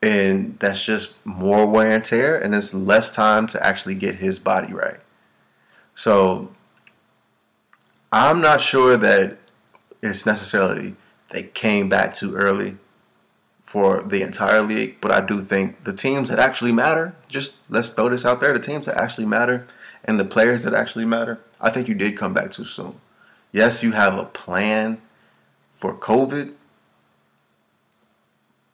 [0.02, 4.38] and that's just more wear and tear and it's less time to actually get his
[4.38, 5.00] body right
[5.94, 6.50] so
[8.12, 9.38] I'm not sure that
[10.02, 10.94] it's necessarily
[11.30, 12.76] they came back too early
[13.74, 17.90] for the entire league, but I do think the teams that actually matter, just let's
[17.90, 19.66] throw this out there, the teams that actually matter
[20.04, 23.00] and the players that actually matter, I think you did come back too soon.
[23.50, 25.02] Yes, you have a plan
[25.80, 26.52] for COVID,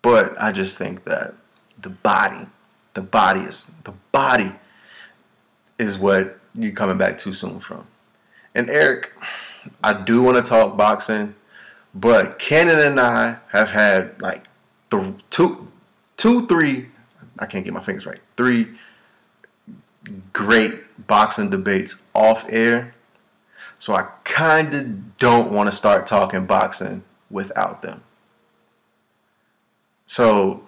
[0.03, 1.33] but I just think that
[1.81, 2.45] the body,
[2.93, 4.53] the body is the body
[5.79, 7.87] is what you're coming back too soon from.
[8.55, 9.15] And Eric,
[9.83, 11.37] I do want to talk boxing,
[11.95, 14.45] but Cannon and I have had like
[14.91, 15.71] the two,
[16.17, 16.89] two, three.
[17.39, 18.21] I can't get my fingers right.
[18.37, 18.69] Three
[20.33, 22.95] great boxing debates off air.
[23.79, 28.03] So I kind of don't want to start talking boxing without them.
[30.07, 30.67] So,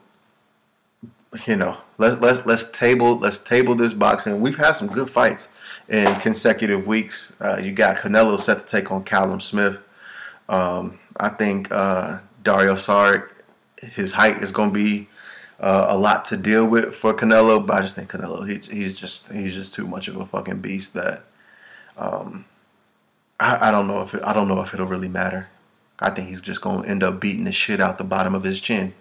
[1.47, 4.41] you know, let's let's let's table let's table this boxing.
[4.41, 5.49] We've had some good fights
[5.89, 7.33] in consecutive weeks.
[7.41, 9.79] Uh, you got Canelo set to take on Callum Smith.
[10.49, 13.31] Um, I think uh, Dario Saric,
[13.83, 15.09] his height is going to be
[15.61, 18.95] uh, a lot to deal with for Canelo, but I just think Canelo he, he's
[18.99, 21.25] just he's just too much of a fucking beast that
[21.97, 22.45] um,
[23.39, 25.49] I, I don't know if it, I don't know if it'll really matter.
[25.99, 28.43] I think he's just going to end up beating the shit out the bottom of
[28.43, 28.95] his chin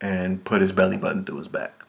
[0.00, 1.84] and put his belly button through his back.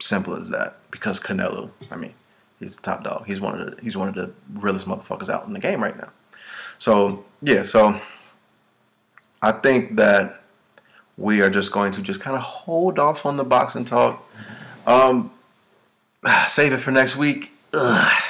[0.00, 0.76] Simple as that.
[0.90, 2.14] Because Canelo, I mean,
[2.58, 3.26] he's the top dog.
[3.26, 5.96] He's one of the he's one of the realest motherfuckers out in the game right
[5.96, 6.10] now.
[6.78, 8.00] So yeah, so
[9.42, 10.39] I think that
[11.16, 14.26] we are just going to just kind of hold off on the boxing talk.
[14.86, 15.30] Um,
[16.48, 17.52] save it for next week.
[17.72, 18.22] Ugh,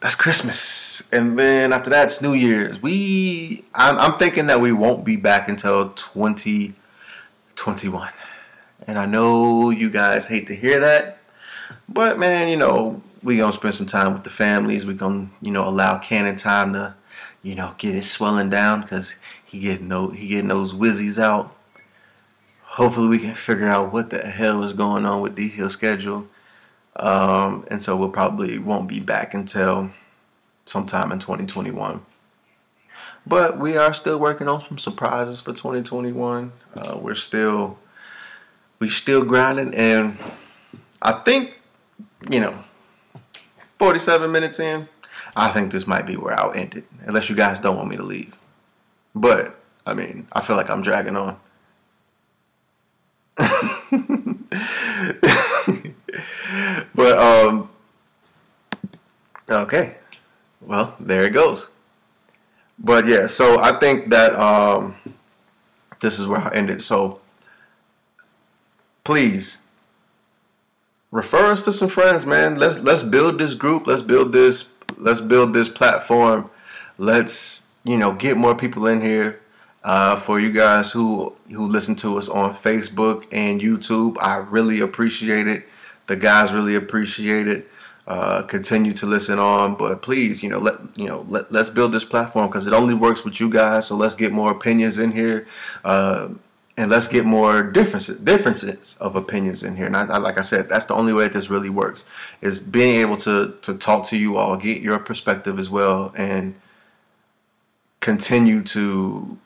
[0.00, 2.80] that's Christmas, and then after that, it's New Year's.
[2.82, 8.12] We, I'm, I'm thinking that we won't be back until 2021,
[8.86, 11.18] and I know you guys hate to hear that,
[11.88, 14.84] but man, you know we gonna spend some time with the families.
[14.84, 16.94] We gonna, you know, allow Cannon time to,
[17.42, 21.53] you know, get his swelling down because he getting no, he getting those whizzies out
[22.74, 26.26] hopefully we can figure out what the hell is going on with D Hill schedule.
[26.96, 29.90] Um, and so we'll probably won't be back until
[30.64, 32.04] sometime in 2021.
[33.26, 36.52] But we are still working on some surprises for 2021.
[36.76, 37.78] Uh, we're still
[38.80, 40.18] we still grinding, and
[41.00, 41.54] I think
[42.28, 42.64] you know
[43.78, 44.88] 47 minutes in,
[45.36, 47.96] I think this might be where I'll end it, unless you guys don't want me
[47.96, 48.34] to leave.
[49.14, 51.38] But I mean, I feel like I'm dragging on.
[56.94, 57.68] but um
[59.48, 59.96] okay.
[60.60, 61.68] Well, there it goes.
[62.78, 64.96] But yeah, so I think that um
[66.00, 66.82] this is where I ended.
[66.82, 67.20] So
[69.02, 69.58] please
[71.10, 72.56] refer us to some friends, man.
[72.56, 73.86] Let's let's build this group.
[73.86, 76.50] Let's build this let's build this platform.
[76.98, 79.40] Let's, you know, get more people in here.
[79.84, 84.80] Uh, for you guys who who listen to us on Facebook and YouTube, I really
[84.80, 85.68] appreciate it.
[86.06, 87.68] The guys really appreciate it.
[88.06, 91.92] Uh, continue to listen on, but please, you know, let you know, let let's build
[91.92, 93.86] this platform because it only works with you guys.
[93.86, 95.46] So let's get more opinions in here,
[95.84, 96.28] uh,
[96.78, 99.86] and let's get more differences differences of opinions in here.
[99.86, 102.04] And I, I, like I said, that's the only way that this really works
[102.40, 106.54] is being able to to talk to you all, get your perspective as well, and
[108.00, 109.38] continue to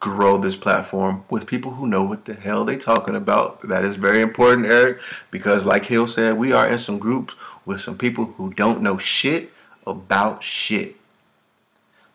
[0.00, 3.60] grow this platform with people who know what the hell they talking about.
[3.68, 7.34] That is very important, Eric, because like Hill said, we are in some groups
[7.66, 9.52] with some people who don't know shit
[9.86, 10.96] about shit.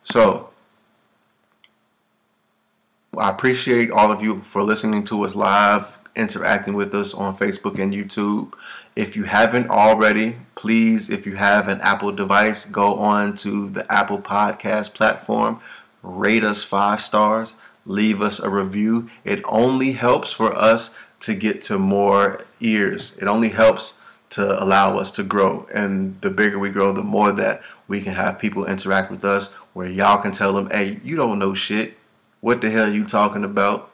[0.03, 0.49] So
[3.15, 7.79] I appreciate all of you for listening to us live, interacting with us on Facebook
[7.79, 8.51] and YouTube.
[8.95, 13.89] If you haven't already, please, if you have an Apple device, go on to the
[13.91, 15.59] Apple Podcast platform,
[16.01, 17.55] rate us five stars
[17.85, 19.09] leave us a review.
[19.23, 23.13] It only helps for us to get to more ears.
[23.17, 23.95] It only helps
[24.31, 25.67] to allow us to grow.
[25.73, 29.47] And the bigger we grow, the more that we can have people interact with us
[29.73, 31.97] where y'all can tell them, hey, you don't know shit.
[32.41, 33.91] What the hell are you talking about?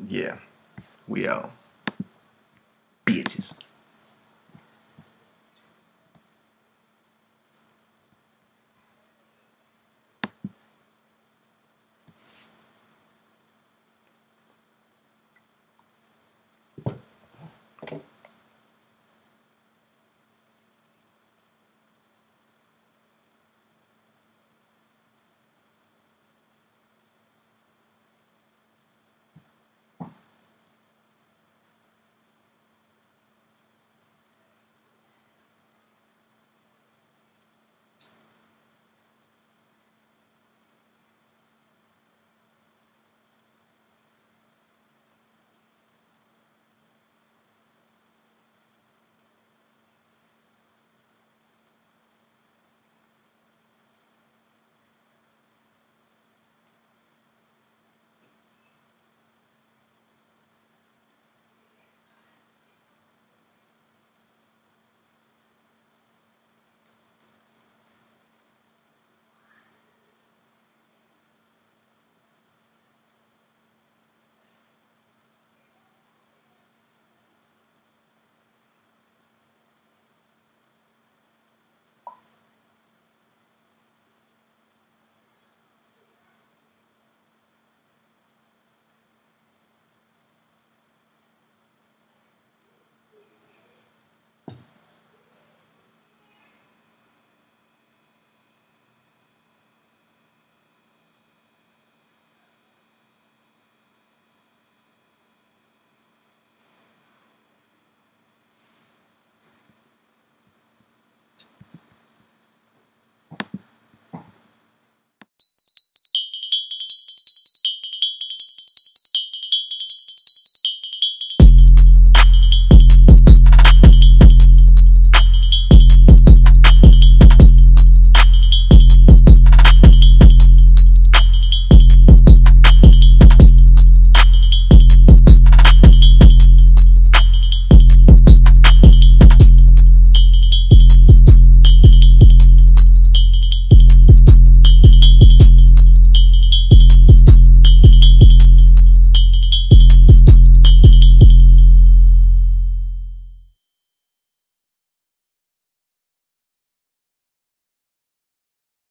[0.08, 0.38] yeah,
[1.06, 1.50] we are
[3.06, 3.52] Bitches.